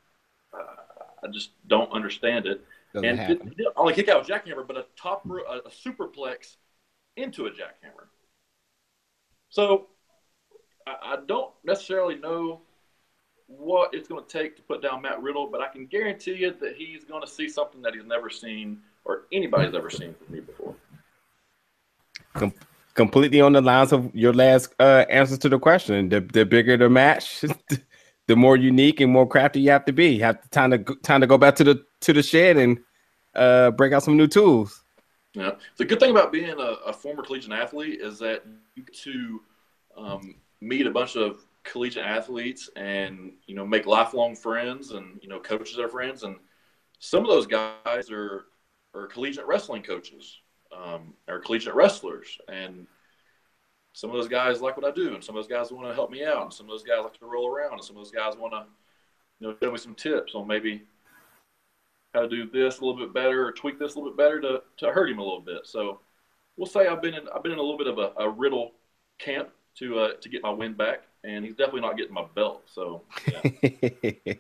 [0.55, 2.62] uh, I just don't understand it.
[2.95, 3.49] Doesn't and happen.
[3.49, 6.57] did- didn't only kick out a jackhammer, but a top, a, a superplex
[7.16, 8.09] into a jackhammer.
[9.51, 9.89] So
[10.87, 12.62] I, I don't necessarily know
[13.59, 16.55] what it's going to take to put down Matt Riddle, but I can guarantee you
[16.61, 20.35] that he's going to see something that he's never seen or anybody's ever seen from
[20.35, 20.75] me before.
[22.95, 26.09] completely on the lines of your last uh, answers to the question.
[26.09, 27.41] The the bigger the match,
[28.27, 30.15] the more unique and more crafty you have to be.
[30.15, 32.79] You have to time to time to go back to the to the shed and
[33.35, 34.85] uh, break out some new tools.
[35.35, 38.45] Yeah, the good thing about being a, a former collegiate athlete is that
[38.75, 39.41] you get to
[39.97, 45.29] um, meet a bunch of collegiate athletes and you know make lifelong friends and you
[45.29, 46.23] know coaches are friends.
[46.23, 46.37] And
[46.99, 48.47] some of those guys are
[48.95, 50.41] are collegiate wrestling coaches
[50.77, 52.39] um, or collegiate wrestlers.
[52.49, 52.87] And
[53.93, 55.15] some of those guys like what I do.
[55.15, 56.43] And some of those guys want to help me out.
[56.43, 57.75] And some of those guys like to roll around.
[57.75, 58.67] And some of those guys want to
[59.41, 60.83] you know show me some tips on maybe
[62.15, 64.41] how to do this a little bit better or tweak this a little bit better
[64.41, 65.67] to, to hurt him a little bit.
[65.67, 66.01] So
[66.57, 68.73] we'll say I've been in I've been in a little bit of a, a riddle
[69.19, 72.62] camp to uh, to get my win back and he's definitely not getting my belt.
[72.66, 73.43] So, yeah.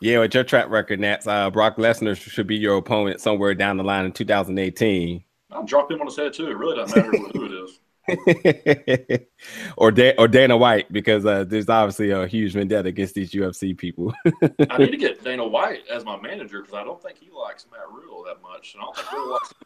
[0.00, 3.76] yeah, with your track record, Nats, uh, Brock Lesnar should be your opponent somewhere down
[3.76, 5.24] the line in 2018.
[5.52, 6.46] I'll drop him on his head too.
[6.46, 7.80] It really doesn't matter who it is.
[9.76, 13.76] or da- or Dana White because uh, there's obviously a huge vendetta against these UFC
[13.76, 14.12] people.
[14.70, 17.66] I need to get Dana White as my manager because I don't think he likes
[17.70, 19.58] Matt Riddle that much, and I don't think Riddle likes him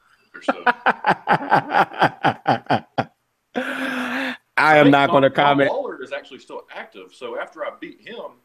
[3.55, 4.14] either, so.
[4.57, 5.71] I am not going to comment.
[5.71, 8.39] Waller is actually still active, so after I beat him,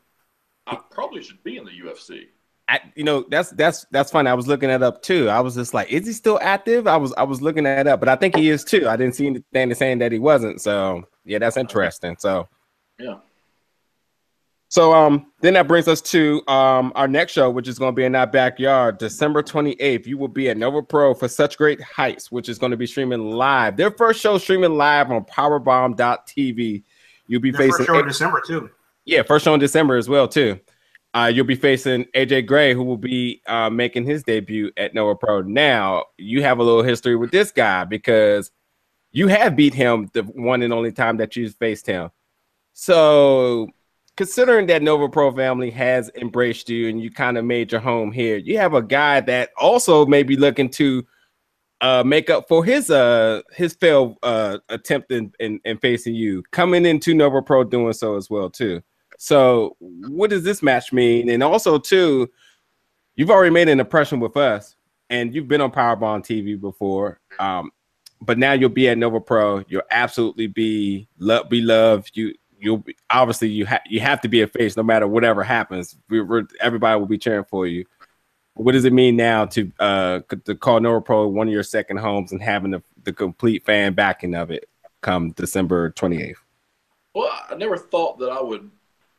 [0.66, 2.28] I probably should be in the UFC.
[2.68, 4.30] I, you know, that's that's that's funny.
[4.30, 5.28] I was looking that up too.
[5.28, 6.86] I was just like, is he still active?
[6.88, 8.88] I was I was looking that up, but I think he is too.
[8.88, 10.62] I didn't see anything saying that he wasn't.
[10.62, 12.16] So yeah, that's interesting.
[12.20, 12.48] So
[13.00, 13.16] yeah.
[14.70, 17.96] So um, then that brings us to um our next show, which is going to
[17.96, 20.06] be in our backyard, December 28th.
[20.06, 22.86] You will be at Nova Pro for Such Great Heights, which is going to be
[22.86, 23.78] streaming live.
[23.78, 26.84] Their first show streaming live on Powerbomb.tv.
[27.28, 28.70] You'll be Their facing first show in December too.
[29.06, 30.60] Yeah, first show in December as well too.
[31.16, 35.16] Uh, you'll be facing AJ Gray, who will be uh, making his debut at Nova
[35.16, 35.42] Pro.
[35.42, 38.52] Now you have a little history with this guy because
[39.12, 42.12] you have beat him the one and only time that you faced him.
[42.74, 43.70] So
[44.20, 48.12] considering that Nova Pro family has embraced you and you kind of made your home
[48.12, 51.08] here, you have a guy that also may be looking to
[51.80, 56.44] uh, make up for his uh his failed uh attempt in, in, in facing you,
[56.52, 58.82] coming into Nova Pro doing so as well too.
[59.18, 61.30] So what does this match mean?
[61.30, 62.30] And also too,
[63.16, 64.76] you've already made an impression with us,
[65.10, 67.22] and you've been on Powerbomb TV before.
[67.40, 67.72] Um,
[68.20, 69.64] but now you'll be at Nova Pro.
[69.70, 71.08] You'll absolutely be
[71.50, 72.18] be loved.
[72.18, 75.96] You you'll be, obviously you you have to be a face no matter whatever happens.
[76.10, 77.86] We, are everybody will be cheering for you.
[78.54, 81.98] What does it mean now to uh to call Nova Pro one of your second
[81.98, 84.70] homes and having the, the complete fan backing of it
[85.02, 86.44] come December twenty eighth?
[87.16, 88.70] Well, I never thought that I would,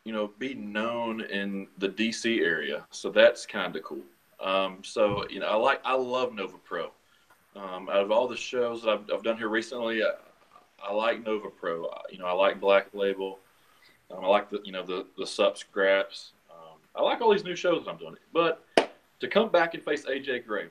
[0.04, 4.02] you know, be known in the DC area, so that's kind of cool.
[4.38, 6.90] Um, so you know, I like I love Nova Pro.
[7.56, 10.02] Um, out of all the shows that I've, I've done here recently,
[10.82, 11.88] I like Nova Pro.
[12.10, 13.38] You know, I like Black Label.
[14.10, 16.32] Um, I like the you know the the sub scraps.
[16.50, 18.16] Um, I like all these new shows that I'm doing.
[18.32, 18.64] But
[19.20, 20.66] to come back and face AJ Gray,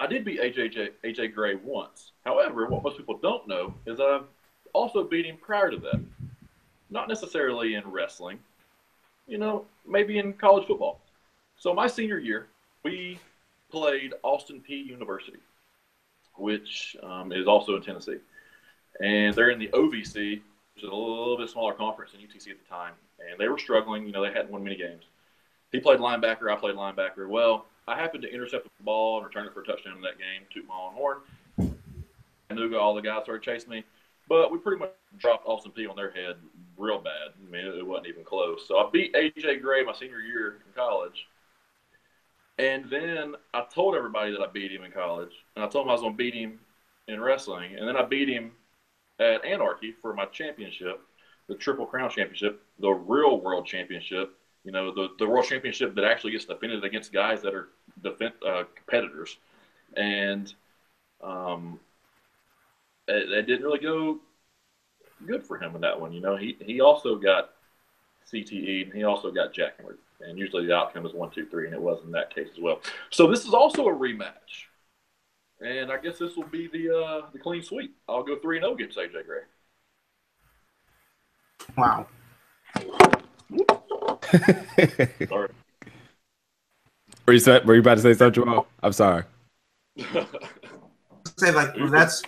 [0.00, 2.12] I did beat AJ AJ Gray once.
[2.24, 4.24] However, what most people don't know is I've
[4.72, 6.02] also beat him prior to that.
[6.90, 8.38] Not necessarily in wrestling.
[9.26, 11.00] You know, maybe in college football.
[11.56, 12.48] So my senior year,
[12.82, 13.18] we
[13.70, 15.38] played Austin Peay University,
[16.34, 18.18] which um, is also in Tennessee
[19.00, 20.40] and they're in the OVC,
[20.74, 22.94] which is a little bit smaller conference than UTC at the time.
[23.18, 24.06] And they were struggling.
[24.06, 25.04] You know, they hadn't won many games.
[25.72, 26.52] He played linebacker.
[26.52, 27.28] I played linebacker.
[27.28, 30.18] Well, I happened to intercept the ball and return it for a touchdown in that
[30.18, 30.42] game.
[30.52, 31.18] Toot my own horn.
[32.50, 33.84] Nuga, all the guys started chasing me,
[34.28, 36.36] but we pretty much dropped Austin Peay on their head
[36.76, 37.32] real bad.
[37.36, 38.64] I mean, it wasn't even close.
[38.66, 41.26] So I beat AJ Gray my senior year in college.
[42.58, 45.90] And then I told everybody that I beat him in college, and I told him
[45.90, 46.60] I was going to beat him
[47.08, 48.52] in wrestling, and then I beat him
[49.18, 51.00] at Anarchy for my championship,
[51.48, 54.36] the Triple Crown Championship, the real World Championship.
[54.64, 57.68] You know, the, the World Championship that actually gets defended against guys that are
[58.02, 59.36] defend, uh, competitors.
[59.96, 60.52] And
[61.22, 61.78] um,
[63.06, 64.20] it, it, didn't really go
[65.26, 66.12] good for him in that one.
[66.12, 67.50] You know, he, he also got
[68.32, 69.98] CTE and he also got jackhammered.
[70.20, 72.60] And usually the outcome is one, two, three, and it was in that case as
[72.60, 72.80] well.
[73.10, 74.68] So this is also a rematch.
[75.64, 77.96] And I guess this will be the uh, the clean sweep.
[78.06, 79.40] I'll go three and zero against AJ Gray.
[81.78, 82.06] Wow.
[85.28, 85.48] sorry.
[87.26, 88.66] Were you, say, were you about to say something, Joel?
[88.82, 89.24] I'm sorry.
[91.38, 92.22] say like well, that's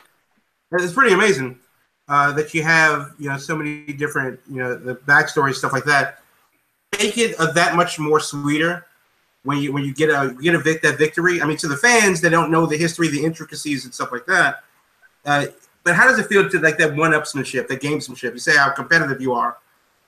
[0.72, 1.59] it's pretty amazing
[2.09, 5.84] uh, that you have you know so many different you know the backstory stuff like
[5.84, 6.22] that.
[6.99, 8.87] Make it a, that much more sweeter
[9.47, 11.42] when you when you get a get a vic, that victory.
[11.42, 14.26] I mean, to the fans that don't know the history, the intricacies, and stuff like
[14.26, 14.64] that,
[15.24, 15.47] Uh,
[15.84, 18.32] but how does it feel to like that one-upsmanship, that gamesmanship?
[18.32, 19.59] You say how competitive you are.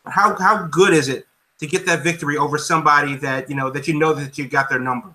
[0.05, 1.27] but How how good is it
[1.61, 4.69] to get that victory over somebody that you know that you know that you got
[4.71, 5.15] their number?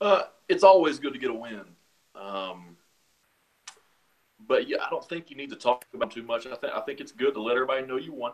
[0.00, 1.64] Uh, it's always good to get a win.
[2.14, 2.76] Um,
[4.46, 6.46] but yeah, I don't think you need to talk about too much.
[6.46, 8.32] I think I think it's good to let everybody know you won.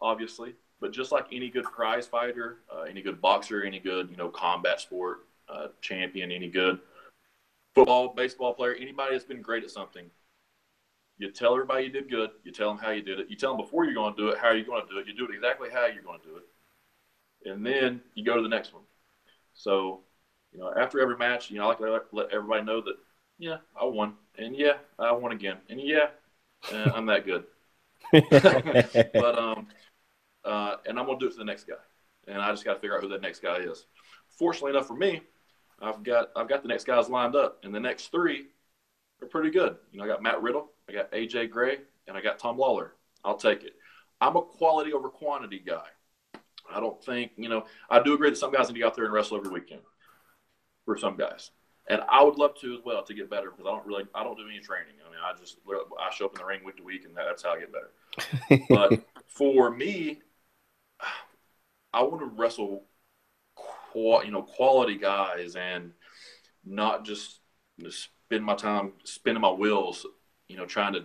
[0.00, 4.16] Obviously, but just like any good prize fighter, uh, any good boxer, any good you
[4.16, 6.78] know combat sport uh, champion, any good
[7.74, 10.10] football, baseball player, anybody that's been great at something,
[11.18, 12.30] you tell everybody you did good.
[12.44, 13.26] You tell them how you did it.
[13.30, 15.06] You tell them before you're going to do it, how you're going to do it.
[15.06, 18.42] You do it exactly how you're going to do it, and then you go to
[18.42, 18.82] the next one.
[19.54, 20.00] So,
[20.52, 22.96] you know, after every match, you know, I like to let, everybody know that,
[23.38, 26.08] yeah, I won, and yeah, I won again, and yeah,
[26.72, 27.44] uh, I'm that good.
[29.12, 29.68] but um,
[30.46, 31.74] uh, and I'm gonna do it for the next guy,
[32.28, 33.86] and I just got to figure out who that next guy is.
[34.28, 35.20] Fortunately enough for me,
[35.80, 38.46] I've got I've got the next guys lined up, and the next three
[39.20, 39.76] are pretty good.
[39.92, 42.90] You know, I got Matt Riddle, I got AJ Gray, and I got Tom Lawlor.
[43.24, 43.74] I'll take it.
[44.20, 45.84] I'm a quality over quantity guy.
[46.72, 47.64] I don't think you know.
[47.90, 49.82] I do agree that some guys need to get out there and wrestle every weekend.
[50.84, 51.50] For some guys,
[51.88, 54.22] and I would love to as well to get better because I don't really I
[54.22, 54.94] don't do any training.
[55.04, 55.58] I mean, I just
[55.98, 58.64] I show up in the ring week to week, and that's how I get better.
[58.68, 60.20] but for me,
[61.96, 62.82] I want to wrestle,
[63.94, 65.92] you know, quality guys and
[66.64, 67.40] not just,
[67.88, 70.06] spend my time spinning my wheels,
[70.48, 71.04] you know, trying to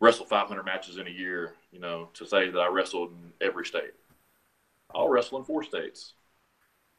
[0.00, 3.66] wrestle 500 matches in a year, you know, to say that I wrestled in every
[3.66, 3.92] state.
[4.94, 6.14] I'll wrestle in four states,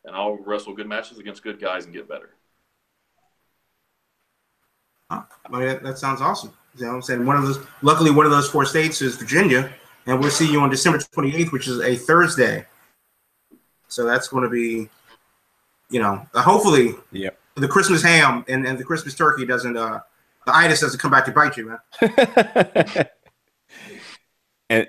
[0.03, 2.31] and I'll wrestle good matches against good guys and get better.
[5.09, 5.23] Huh.
[5.49, 6.51] Mean, that, that sounds awesome.
[6.77, 7.25] You know I'm saying?
[7.25, 9.73] One of those, luckily, one of those four states is Virginia,
[10.05, 12.65] and we'll see you on December 28th, which is a Thursday.
[13.87, 14.89] So that's going to be,
[15.89, 17.39] you know, uh, hopefully, yep.
[17.55, 19.99] the Christmas ham and, and the Christmas turkey doesn't, uh,
[20.45, 21.79] the itis doesn't come back to bite you, man.
[24.69, 24.87] and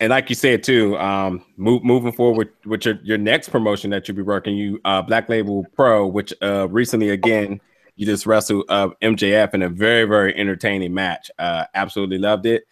[0.00, 4.08] and like you said too, um, move, moving forward with, your, your next promotion that
[4.08, 7.60] you'll be working, you uh, Black Label Pro, which uh, recently again
[7.96, 11.30] you just wrestled uh, MJF in a very very entertaining match.
[11.38, 12.64] Uh, absolutely loved it.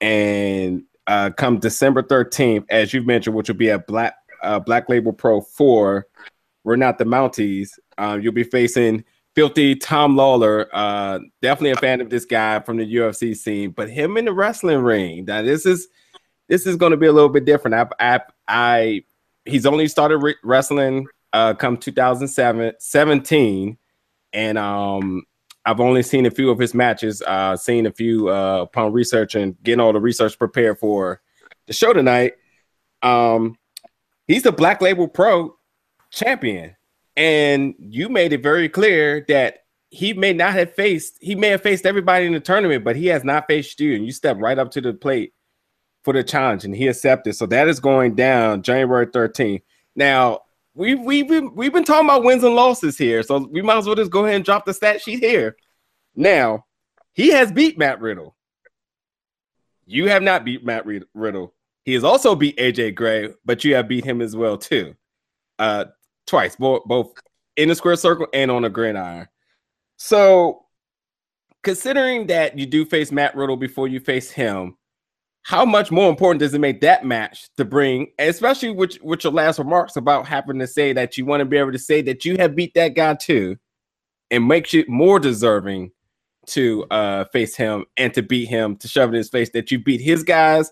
[0.00, 4.88] And uh, come December thirteenth, as you've mentioned, which will be a Black uh, Black
[4.88, 6.06] Label Pro four,
[6.64, 7.78] we're not the Mounties.
[7.98, 10.68] Uh, you'll be facing Filthy Tom Lawlor.
[10.72, 14.32] Uh, definitely a fan of this guy from the UFC scene, but him in the
[14.32, 15.24] wrestling ring.
[15.24, 15.88] Now this is
[16.48, 17.74] this is going to be a little bit different.
[17.74, 19.04] I, I, I
[19.44, 23.78] he's only started re- wrestling uh, come 2017,
[24.32, 25.22] and um,
[25.64, 27.22] I've only seen a few of his matches.
[27.22, 31.20] Uh, seen a few uh, upon research and getting all the research prepared for
[31.66, 32.34] the show tonight.
[33.02, 33.56] Um,
[34.26, 35.56] he's the Black Label Pro
[36.10, 36.76] champion,
[37.16, 39.58] and you made it very clear that
[39.90, 41.18] he may not have faced.
[41.20, 43.94] He may have faced everybody in the tournament, but he has not faced you.
[43.94, 45.34] And you step right up to the plate
[46.02, 47.34] for the challenge, and he accepted.
[47.34, 49.62] So that is going down January 13th.
[49.94, 50.40] Now
[50.74, 53.86] we've we've been, we've been talking about wins and losses here, so we might as
[53.86, 55.56] well just go ahead and drop the stat sheet here.
[56.16, 56.64] Now
[57.12, 58.34] he has beat Matt Riddle.
[59.84, 61.52] You have not beat Matt Riddle.
[61.84, 64.94] He has also beat AJ Gray, but you have beat him as well too,
[65.58, 65.86] uh,
[66.26, 67.12] twice, both both
[67.56, 69.28] in the square circle and on a gridiron.
[69.96, 70.66] So,
[71.62, 74.76] considering that you do face Matt Riddle before you face him,
[75.42, 79.32] how much more important does it make that match to bring, especially with, with your
[79.32, 82.24] last remarks about having to say that you want to be able to say that
[82.24, 83.56] you have beat that guy too,
[84.30, 85.90] and makes you more deserving
[86.44, 89.78] to uh face him and to beat him, to shove in his face that you
[89.78, 90.70] beat his guys,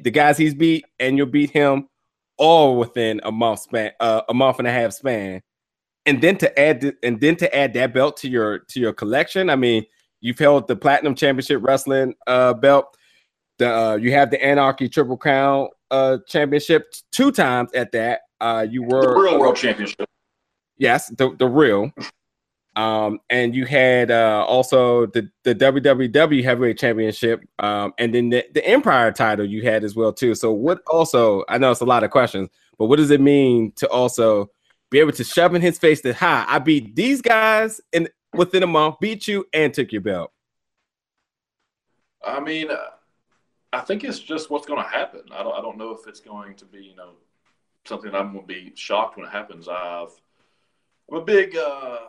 [0.00, 1.88] the guys he's beat, and you'll beat him
[2.38, 5.42] all within a month span, uh, a month and a half span,
[6.06, 8.92] and then to add the, and then to add that belt to your to your
[8.92, 9.50] collection.
[9.50, 9.84] I mean,
[10.20, 12.96] you've held the platinum championship wrestling uh belt
[13.58, 18.22] the uh, you have the Anarchy Triple Crown uh, Championship two times at that.
[18.40, 20.08] Uh, you were the real world championship.
[20.78, 21.92] Yes, the the real.
[22.74, 28.46] Um, and you had uh, also the the WWW Heavyweight Championship, um, and then the,
[28.54, 30.34] the Empire title you had as well too.
[30.34, 31.44] So what also?
[31.48, 32.48] I know it's a lot of questions,
[32.78, 34.50] but what does it mean to also
[34.90, 38.62] be able to shove in his face that hi, I beat these guys in within
[38.62, 40.32] a month, beat you, and took your belt?
[42.24, 42.70] I mean.
[42.70, 42.76] Uh
[43.72, 45.22] I think it's just what's going to happen.
[45.32, 47.12] I don't, I don't know if it's going to be, you know,
[47.86, 49.66] something I'm going to be shocked when it happens.
[49.66, 50.10] I've,
[51.10, 52.00] I'm a big uh,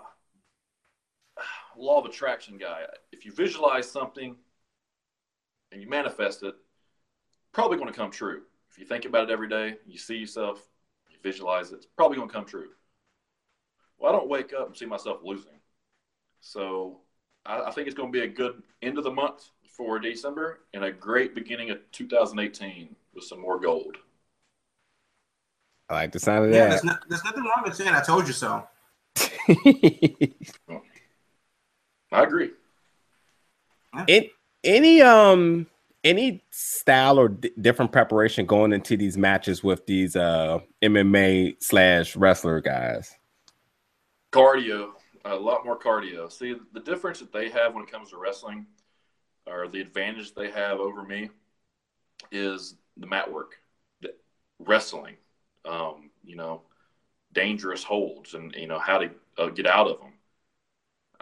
[1.78, 2.82] law of attraction guy.
[3.11, 4.36] If you visualize something
[5.71, 6.55] and you manifest it,
[7.53, 8.43] probably going to come true.
[8.71, 10.67] If you think about it every day, you see yourself,
[11.09, 12.69] you visualize it, it's probably going to come true.
[13.97, 15.59] Well, I don't wake up and see myself losing.
[16.41, 17.01] So
[17.45, 20.61] I, I think it's going to be a good end of the month for December
[20.74, 23.97] and a great beginning of 2018 with some more gold.
[25.89, 26.67] I like the sound of Yeah, that.
[26.67, 28.67] there's, no, there's nothing wrong with saying "I told you so."
[32.14, 32.51] I agree.
[34.07, 34.30] In,
[34.64, 35.68] any um
[36.03, 42.16] any style or d- different preparation going into these matches with these uh MMA slash
[42.16, 43.16] wrestler guys?
[44.32, 44.91] Cardio,
[45.26, 46.32] a lot more cardio.
[46.32, 48.68] See, the difference that they have when it comes to wrestling,
[49.47, 51.30] or the advantage they have over me,
[52.32, 53.55] is the mat work,
[54.01, 54.14] the
[54.59, 55.16] wrestling.
[55.66, 56.61] Um, you know,
[57.34, 60.14] dangerous holds, and you know how to uh, get out of them.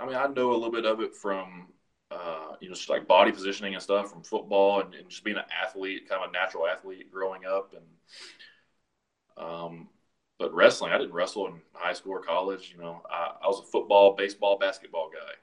[0.02, 1.68] I mean, I know a little bit of it from,
[2.10, 5.38] uh, you know, just like body positioning and stuff from football and, and just being
[5.38, 7.76] an athlete, kind of a natural athlete growing up.
[7.76, 9.90] And, um,
[10.40, 12.74] but wrestling, I didn't wrestle in high school or college.
[12.76, 15.34] You know, I, I was a football, baseball, basketball guy.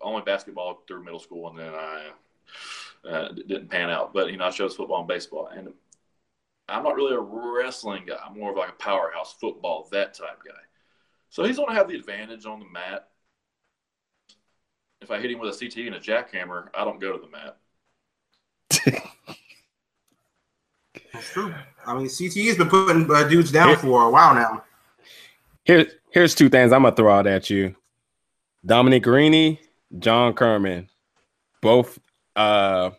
[0.00, 2.10] Only basketball through middle school, and then I
[3.08, 4.12] uh, didn't pan out.
[4.12, 5.72] But you know, I chose football and baseball, and
[6.68, 8.16] I'm not really a wrestling guy.
[8.24, 10.54] I'm more of like a powerhouse football, that type guy.
[11.30, 13.08] So he's going to have the advantage on the mat.
[15.02, 17.28] If I hit him with a CT and a jackhammer, I don't go to the
[17.28, 17.56] mat.
[21.12, 21.52] That's true.
[21.86, 24.62] I mean, CTE has been putting uh, dudes down for a while now.
[25.64, 27.74] Here, here's two things I'm gonna throw out at you.
[28.64, 29.58] Dominic Garrini,
[29.98, 30.88] John Kerman,
[31.60, 31.98] both
[32.36, 32.90] uh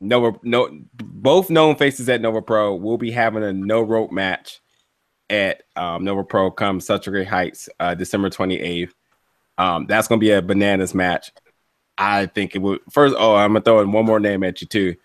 [0.00, 4.60] Nova no both known faces at Nova Pro will be having a no rope match
[5.30, 8.92] at um, Nova Pro come such a great heights uh December 28th.
[9.58, 11.32] Um that's gonna be a bananas match.
[11.98, 14.66] I think it would first oh I'm gonna throw in one more name at you
[14.66, 14.96] too.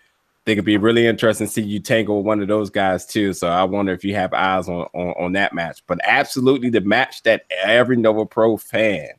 [0.44, 3.32] think it'd be really interesting to see you tangle with one of those guys too.
[3.32, 5.82] So I wonder if you have eyes on, on, on that match.
[5.86, 9.10] But absolutely the match that every Nova Pro fan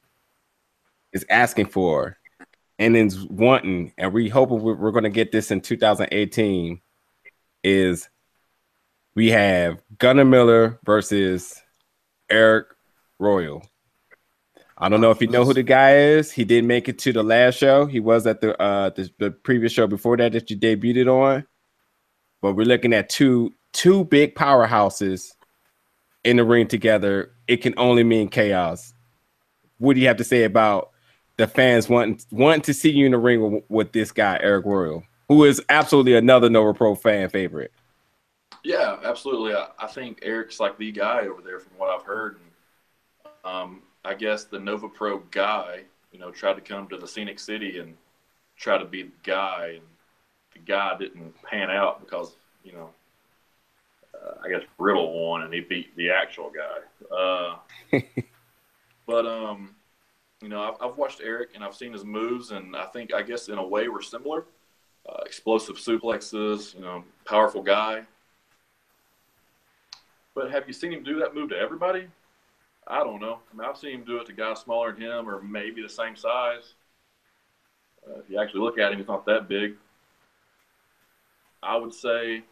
[1.14, 2.18] is asking for
[2.80, 6.82] and is wanting, and we hope we're, to get this in 2018,
[7.64, 8.10] is
[9.16, 11.62] we have Gunner Miller versus
[12.30, 12.68] Eric
[13.20, 13.64] Royal.
[14.84, 16.30] I don't know if you know who the guy is.
[16.30, 17.86] He did make it to the last show.
[17.86, 21.46] He was at the uh the, the previous show before that that you debuted on.
[22.42, 25.36] But we're looking at two two big powerhouses
[26.26, 27.32] in the ring together.
[27.48, 28.94] It can only mean chaos.
[29.78, 30.92] What do you have to say about
[31.38, 34.66] the fans wanting wanting to see you in the ring with, with this guy, Eric
[34.66, 37.72] Royal, who is absolutely another Nova Pro fan favorite?
[38.66, 39.54] Yeah, absolutely.
[39.54, 42.36] I, I think Eric's like the guy over there from what I've heard.
[42.36, 47.08] And, um, I guess the Nova Pro guy, you know, tried to come to the
[47.08, 47.96] Scenic City and
[48.58, 49.86] try to be the guy, and
[50.54, 52.90] the guy didn't pan out because you know,
[54.14, 57.16] uh, I guess Riddle won and he beat the actual guy.
[57.16, 57.56] Uh,
[59.06, 59.76] but um,
[60.42, 63.22] you know, I've, I've watched Eric and I've seen his moves, and I think I
[63.22, 64.46] guess in a way we're similar.
[65.08, 68.04] Uh, explosive suplexes, you know, powerful guy.
[70.34, 72.08] But have you seen him do that move to everybody?
[72.88, 73.40] I don't know.
[73.52, 75.90] I mean, I've seen him do it to guys smaller than him or maybe the
[75.90, 76.74] same size.
[78.06, 79.76] Uh, if you actually look at him, he's not that big.
[81.62, 82.44] I would say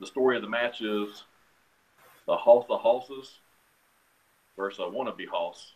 [0.00, 1.24] the story of the match is
[2.26, 3.40] the Hoss of Hosses
[4.56, 5.72] versus a wannabe Hoss.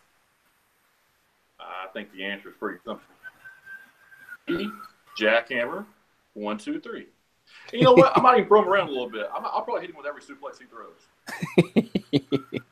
[1.59, 3.01] I think the answer is pretty simple.
[4.49, 4.69] E,
[5.19, 5.85] Jackhammer,
[6.35, 7.07] one, two, three.
[7.73, 8.17] And you know what?
[8.17, 9.27] I might even throw him around a little bit.
[9.35, 12.61] I'm, I'll probably hit him with every suplex he throws.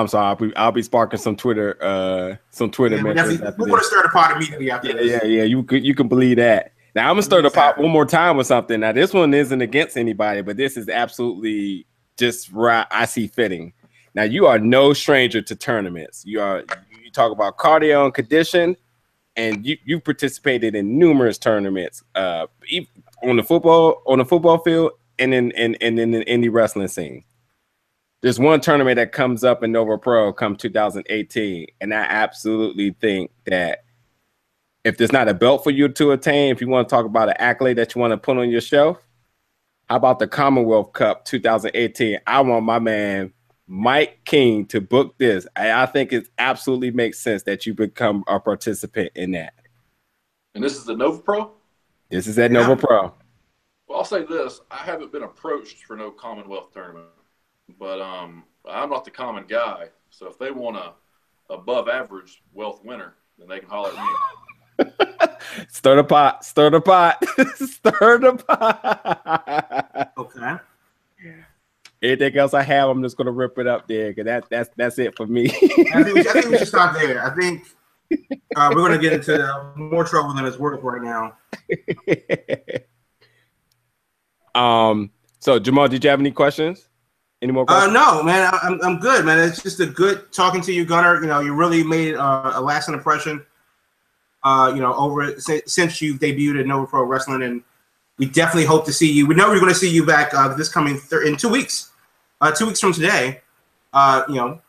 [0.00, 3.38] I'm sorry, I'll be, I'll be sparking some Twitter, uh, some Twitter Yeah, we mentions.
[3.40, 5.10] definitely- after we're going to start a pot immediately after Yeah, this.
[5.10, 5.42] yeah, yeah.
[5.44, 6.72] You could you can believe that.
[6.94, 8.78] Now I'm gonna stir the pot one more time with something.
[8.80, 11.86] Now this one isn't against anybody, but this is absolutely
[12.16, 12.86] just right.
[12.90, 13.72] I see fitting.
[14.14, 16.22] Now you are no stranger to tournaments.
[16.24, 16.62] You are
[17.02, 18.76] you talk about cardio and condition,
[19.36, 22.46] and you you participated in numerous tournaments, uh,
[23.24, 26.52] on the football on the football field and in and in, in, in the indie
[26.52, 27.24] wrestling scene.
[28.24, 33.30] There's one tournament that comes up in Nova Pro come 2018, and I absolutely think
[33.44, 33.84] that
[34.82, 37.28] if there's not a belt for you to attain, if you want to talk about
[37.28, 38.96] an accolade that you want to put on your shelf,
[39.90, 42.18] how about the Commonwealth Cup 2018?
[42.26, 43.30] I want my man
[43.66, 45.46] Mike King to book this.
[45.54, 49.52] I, I think it absolutely makes sense that you become a participant in that.
[50.54, 51.52] And this is the Nova Pro?
[52.08, 53.12] This is at Nova Pro.
[53.86, 57.08] Well, I'll say this: I haven't been approached for no Commonwealth tournament,
[57.78, 59.88] but um, I'm not the common guy.
[60.10, 60.92] So if they want a
[61.50, 64.86] above average wealth winner, then they can holler at me.
[65.68, 67.22] Stir the pot, stir the pot,
[67.56, 70.12] stir the pot.
[70.18, 70.56] Okay.
[71.24, 71.32] Yeah.
[72.02, 74.98] Anything else I have, I'm just gonna rip it up there because that that's that's
[74.98, 75.46] it for me.
[75.46, 77.24] I think, we, I think we should stop there.
[77.24, 77.66] I think
[78.56, 81.36] uh, we're going to get into more trouble than it's worth right now.
[84.60, 85.10] um.
[85.40, 86.88] So Jamal, did you have any questions?
[87.44, 89.38] Any more Uh, no, man, I- I'm, I'm good, man.
[89.38, 91.20] It's just a good talking to you, Gunner.
[91.20, 93.44] You know, you really made uh, a lasting impression.
[94.42, 97.62] Uh, you know, over since, since you debuted at Nova Pro Wrestling, and
[98.16, 99.26] we definitely hope to see you.
[99.26, 101.90] We know we're going to see you back uh, this coming in two weeks,
[102.40, 103.42] uh, two weeks from today.
[103.92, 104.60] Uh, you know,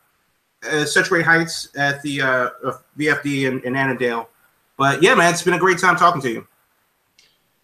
[0.70, 2.50] uh, such great heights at the uh,
[2.98, 4.28] VFD in, in Annandale.
[4.76, 6.46] But yeah, man, it's been a great time talking to you.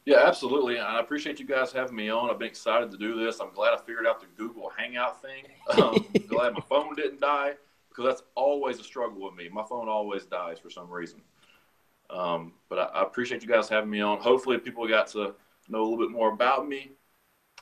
[0.04, 0.76] Yeah, absolutely.
[0.78, 2.28] And I appreciate you guys having me on.
[2.28, 3.40] I've been excited to do this.
[3.40, 5.44] I'm glad I figured out the Google Hangout thing.
[5.78, 7.52] Um, glad my phone didn't die
[7.88, 9.48] because that's always a struggle with me.
[9.48, 11.20] My phone always dies for some reason.
[12.10, 14.18] Um, but I, I appreciate you guys having me on.
[14.20, 15.34] Hopefully, people got to
[15.68, 16.92] know a little bit more about me.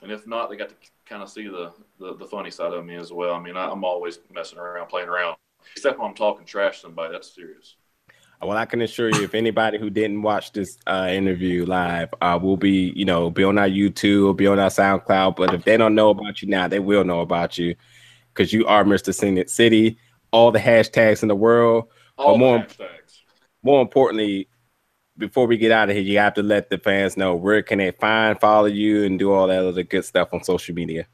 [0.02, 0.74] And if not, they got to
[1.06, 3.34] kind of see the, the, the funny side of me as well.
[3.34, 5.36] I mean, I, I'm always messing around, playing around,
[5.76, 7.12] except when I'm talking trash to somebody.
[7.12, 7.76] That's serious.
[8.42, 12.38] Well, I can assure you, if anybody who didn't watch this uh, interview live, uh,
[12.40, 15.36] will be, you know, be on our YouTube, be on our SoundCloud.
[15.36, 17.76] But if they don't know about you now, they will know about you
[18.32, 19.14] because you are Mr.
[19.14, 19.98] Scenic City.
[20.32, 21.88] All the hashtags in the world.
[22.16, 23.18] All but more, hashtags.
[23.62, 24.48] more importantly,
[25.18, 27.78] before we get out of here, you have to let the fans know where can
[27.78, 31.06] they find, follow you, and do all that other good stuff on social media.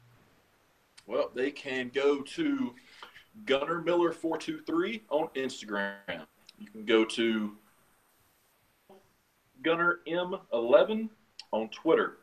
[1.05, 2.73] Well, they can go to
[3.45, 6.25] Gunner Miller four two three on Instagram.
[6.57, 7.51] You can go to
[9.63, 11.09] Gunner M eleven
[11.51, 12.17] on Twitter.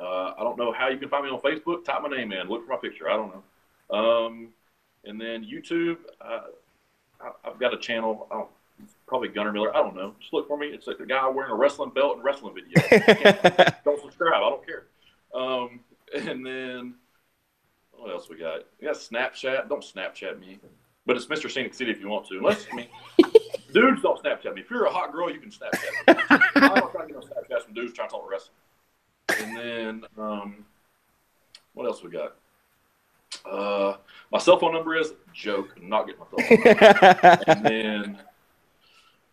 [0.00, 1.84] Uh, I don't know how you can find me on Facebook.
[1.84, 2.48] Type my name in.
[2.48, 3.10] Look for my picture.
[3.10, 3.96] I don't know.
[3.96, 4.48] Um,
[5.04, 5.98] and then YouTube.
[6.20, 6.42] Uh,
[7.20, 8.28] I, I've got a channel.
[8.30, 8.48] I don't,
[9.06, 9.76] probably Gunner Miller.
[9.76, 10.14] I don't know.
[10.20, 10.68] Just look for me.
[10.68, 12.80] It's like the guy wearing a wrestling belt and wrestling video.
[13.84, 14.34] don't subscribe.
[14.34, 14.84] I don't care.
[15.34, 15.80] Um,
[16.14, 16.94] and then
[17.92, 18.62] what else we got?
[18.80, 19.68] We got Snapchat.
[19.68, 20.58] Don't Snapchat me,
[21.08, 21.50] but it's Mr.
[21.50, 22.36] Scenic City if you want to.
[22.36, 22.86] Unless I mean,
[23.72, 24.60] dudes don't Snapchat me.
[24.60, 26.14] If you're a hot girl, you can Snapchat me.
[26.56, 28.54] I don't try to get no Snapchats from dudes trying to talk wrestling.
[29.40, 30.66] And then um,
[31.72, 32.36] what else we got?
[33.50, 33.96] Uh,
[34.30, 35.74] my cell phone number is joke.
[35.80, 37.44] I'm not getting my cell phone.
[37.56, 38.18] and then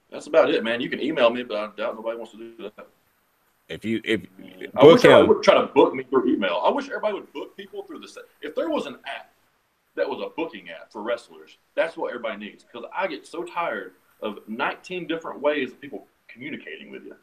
[0.09, 0.79] that's about it, man.
[0.79, 2.87] You can email me, but I doubt nobody wants to do that.
[3.67, 4.21] If you if
[4.77, 6.61] I book wish everybody him, would try to book me through email.
[6.63, 8.07] I wish everybody would book people through the.
[8.07, 8.23] Set.
[8.41, 9.34] If there was an app
[9.95, 12.63] that was a booking app for wrestlers, that's what everybody needs.
[12.63, 17.15] Because I get so tired of 19 different ways of people communicating with you.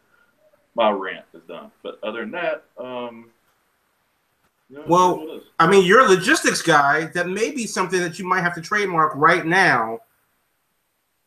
[0.74, 1.70] My rant is done.
[1.82, 3.30] But other than that, um,
[4.70, 5.44] you know, Well, that's what it is.
[5.58, 7.04] I mean, you're a logistics guy.
[7.06, 9.98] That may be something that you might have to trademark right now.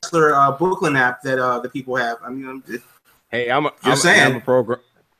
[0.04, 2.18] Wrestler uh, Brooklyn app that uh, the people have.
[2.24, 2.82] I mean, it-
[3.30, 4.22] hey, I'm a, You're I'm, saying.
[4.32, 4.80] I'm a program,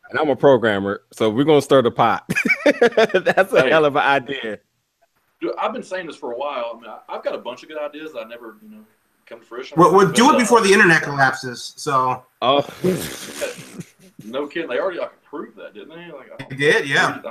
[0.10, 2.28] and I'm a programmer, so we're gonna stir the pot.
[2.66, 3.70] That's a Hey.
[3.70, 4.60] hell of an idea.
[5.42, 6.74] Dude, I've been saying this for a while.
[6.76, 8.84] I mean, I, I've got a bunch of good ideas that I never, you know,
[9.26, 9.78] come to fruition.
[9.80, 11.74] we'll, we'll do it uh, before the internet collapses.
[11.78, 12.62] So Oh,
[14.24, 14.70] No kidding.
[14.70, 16.12] They already like approved that, didn't they?
[16.12, 17.22] Like, I did, yeah.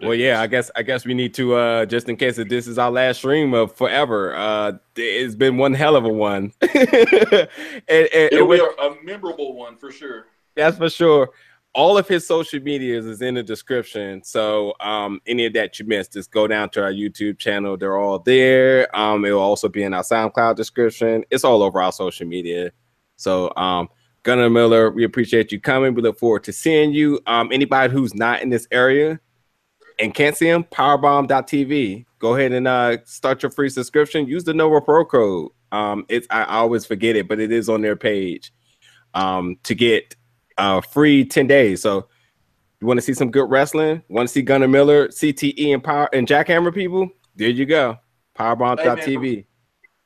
[0.00, 0.40] Well, yeah.
[0.40, 2.90] I guess I guess we need to uh just in case that this is our
[2.90, 4.34] last stream of forever.
[4.34, 6.52] Uh, it's been one hell of a one.
[6.62, 7.48] and, and-
[7.88, 10.26] It'll and be with- a, a memorable one for sure.
[10.54, 11.30] That's for sure.
[11.76, 14.24] All of his social medias is in the description.
[14.24, 17.76] So um, any of that you missed, just go down to our YouTube channel.
[17.76, 18.88] They're all there.
[18.96, 21.22] Um, it will also be in our SoundCloud description.
[21.30, 22.72] It's all over our social media.
[23.16, 23.90] So um,
[24.22, 25.92] Gunner Miller, we appreciate you coming.
[25.92, 27.20] We look forward to seeing you.
[27.26, 29.20] Um, anybody who's not in this area
[29.98, 32.06] and can't see him, powerbomb.tv.
[32.20, 34.26] Go ahead and uh, start your free subscription.
[34.26, 35.50] Use the Nova Pro code.
[35.72, 38.50] Um, it's I always forget it, but it is on their page
[39.12, 40.16] um, to get
[40.58, 41.82] uh, free 10 days.
[41.82, 42.08] So
[42.80, 44.02] you want to see some good wrestling?
[44.08, 47.10] Want to see Gunner Miller, CTE, and Power and Jackhammer people?
[47.34, 47.98] There you go.
[48.38, 49.46] Powerbomb.tv.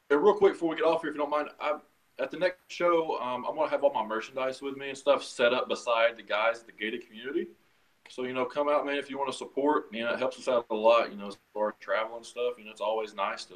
[0.09, 1.78] Hey, real quick before we get off here, if you don't mind, I,
[2.20, 5.24] at the next show, um, I'm gonna have all my merchandise with me and stuff
[5.24, 7.48] set up beside the guys at the gated community.
[8.09, 9.86] So you know, come out, man, if you want to support.
[9.93, 11.10] You know, it helps us out a lot.
[11.10, 12.55] You know, as far as travel and stuff.
[12.59, 13.55] You know, it's always nice to,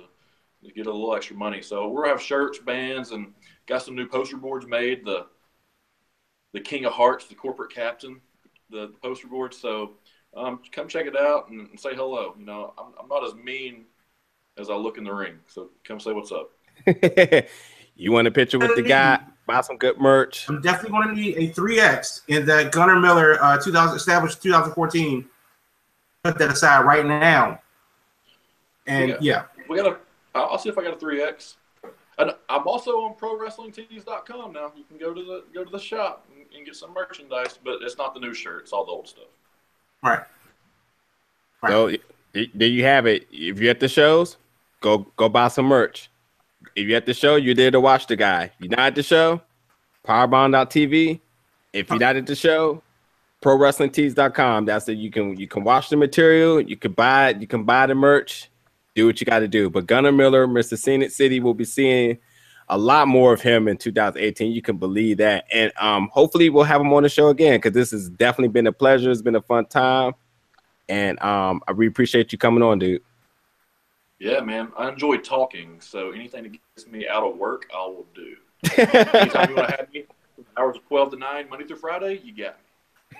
[0.64, 1.60] to get a little extra money.
[1.60, 3.32] So we're gonna have shirts, bands, and
[3.66, 5.04] got some new poster boards made.
[5.04, 5.26] The
[6.54, 8.20] the King of Hearts, the corporate captain,
[8.70, 9.52] the, the poster board.
[9.52, 9.90] So
[10.34, 12.34] um, come check it out and, and say hello.
[12.38, 13.84] You know, I'm, I'm not as mean
[14.56, 15.34] as I look in the ring.
[15.48, 16.52] So come say what's up.
[17.96, 19.20] you want a picture with the guy?
[19.46, 20.48] Buy some good merch.
[20.48, 25.26] I'm definitely going to need a 3X in that Gunner Miller uh, 2000 established 2014.
[26.22, 27.60] Put that aside right now.
[28.86, 29.16] And Yeah.
[29.20, 29.98] yeah, We got a.
[30.34, 31.56] I'll I'll see if I got a three X.
[32.18, 34.72] And I'm also on ProWrestlingTees.com now.
[34.76, 37.78] You can go to the go to the shop and, and get some merchandise, but
[37.82, 38.62] it's not the new shirt.
[38.62, 39.24] It's all the old stuff.
[40.02, 40.24] right.
[41.72, 41.96] So
[42.32, 43.26] there you have it.
[43.32, 44.36] If you're at the shows,
[44.80, 46.10] go go buy some merch.
[46.76, 48.50] If you're at the show, you're there to watch the guy.
[48.58, 49.40] You're not at the show,
[50.06, 51.20] powerbomb.tv.
[51.72, 52.82] If you're not at the show,
[53.42, 54.64] prowrestlingtees.com.
[54.64, 54.98] That's it.
[54.98, 57.94] You can you can watch the material, you can buy it, you can buy the
[57.94, 58.50] merch,
[58.94, 59.70] do what you got to do.
[59.70, 60.78] But Gunner Miller, Mr.
[60.78, 62.18] Scenic City, will be seeing
[62.68, 64.52] a lot more of him in 2018.
[64.52, 65.44] You can believe that.
[65.52, 68.66] And um, hopefully we'll have him on the show again because this has definitely been
[68.66, 69.10] a pleasure.
[69.10, 70.14] It's been a fun time.
[70.88, 73.02] And um, I really appreciate you coming on, dude.
[74.18, 74.72] Yeah, man.
[74.78, 78.36] I enjoy talking, so anything that gets me out of work, I will do.
[78.78, 80.04] Anytime you want to have me,
[80.56, 82.56] hours of 12 to 9, Monday through Friday, you got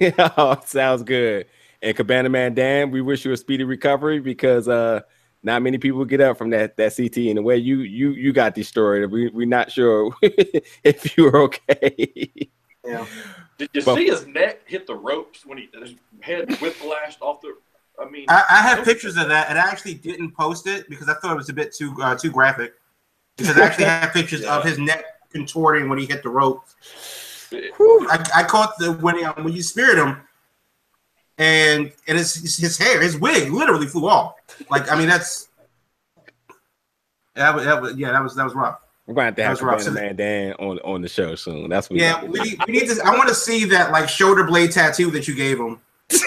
[0.01, 0.13] me.
[0.17, 1.47] Yeah, sounds good.
[1.83, 5.03] And Cabana Man Dan, we wish you a speedy recovery because uh
[5.45, 8.33] not many people get up from that that CT and the way you you you
[8.33, 9.11] got destroyed.
[9.11, 12.49] We we're not sure if you were okay.
[12.85, 13.07] Yeah.
[13.59, 17.41] Did you Well- see his neck hit the ropes when he his head whiplashed off
[17.41, 17.57] the?
[17.97, 21.09] I mean, I, I have pictures of that, and I actually didn't post it because
[21.09, 22.75] I thought it was a bit too uh, too graphic.
[23.37, 26.65] Because I actually have pictures of his neck contorting when he hit the rope.
[27.53, 30.23] I, I caught the when he, when you speared him,
[31.39, 34.35] and and his his hair, his wig, literally flew off.
[34.71, 35.49] Like I mean, that's
[37.35, 38.81] that was, that was yeah, that was that was rough.
[39.07, 39.95] We're gonna have to That have was rough.
[39.95, 41.69] Man Dan on on the show soon.
[41.69, 43.01] That's what Yeah, we need, we need to.
[43.05, 45.81] I want to see that like shoulder blade tattoo that you gave him.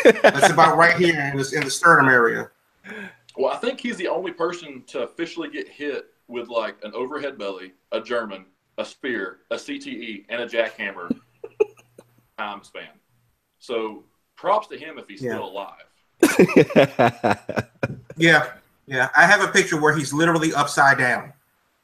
[0.04, 2.50] That's about right here in the, in the sternum area.
[3.38, 7.38] Well, I think he's the only person to officially get hit with like an overhead
[7.38, 8.46] belly, a German,
[8.78, 11.16] a spear, a CTE, and a jackhammer
[12.38, 12.90] time span.
[13.60, 14.04] So
[14.38, 15.34] props to him if he's Yeah.
[15.34, 15.84] still alive.
[18.20, 18.48] Yeah,
[18.88, 19.10] yeah.
[19.16, 21.34] I have a picture where he's literally upside down,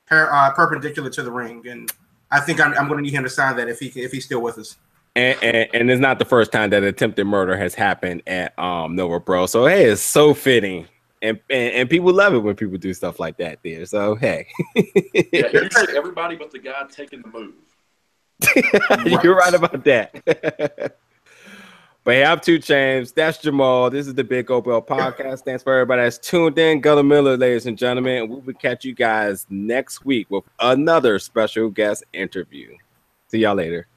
[0.07, 1.91] per, uh, perpendicular to the ring, and
[2.31, 4.25] I think I'm, I'm going to need him to sign that if he if he's
[4.25, 4.77] still with us.
[5.15, 8.95] and, and and it's not the first time that attempted murder has happened at um
[8.95, 9.45] Nova Pro.
[9.45, 10.87] So hey, it's so fitting.
[11.21, 13.85] And, and, and people love it when people do stuff like that there.
[13.85, 14.47] So hey.
[14.75, 17.53] Yeah, usually everybody but the guy taking the move.
[19.23, 20.97] You're right about that.
[22.05, 23.13] But hey, I'm two James.
[23.13, 23.89] That's Jamal.
[23.89, 25.45] This is the Big Opel podcast.
[25.45, 26.81] Thanks for everybody that's tuned in.
[26.81, 28.27] Gunner Miller, ladies and gentlemen.
[28.27, 32.75] We will catch you guys next week with another special guest interview.
[33.27, 33.87] See y'all later.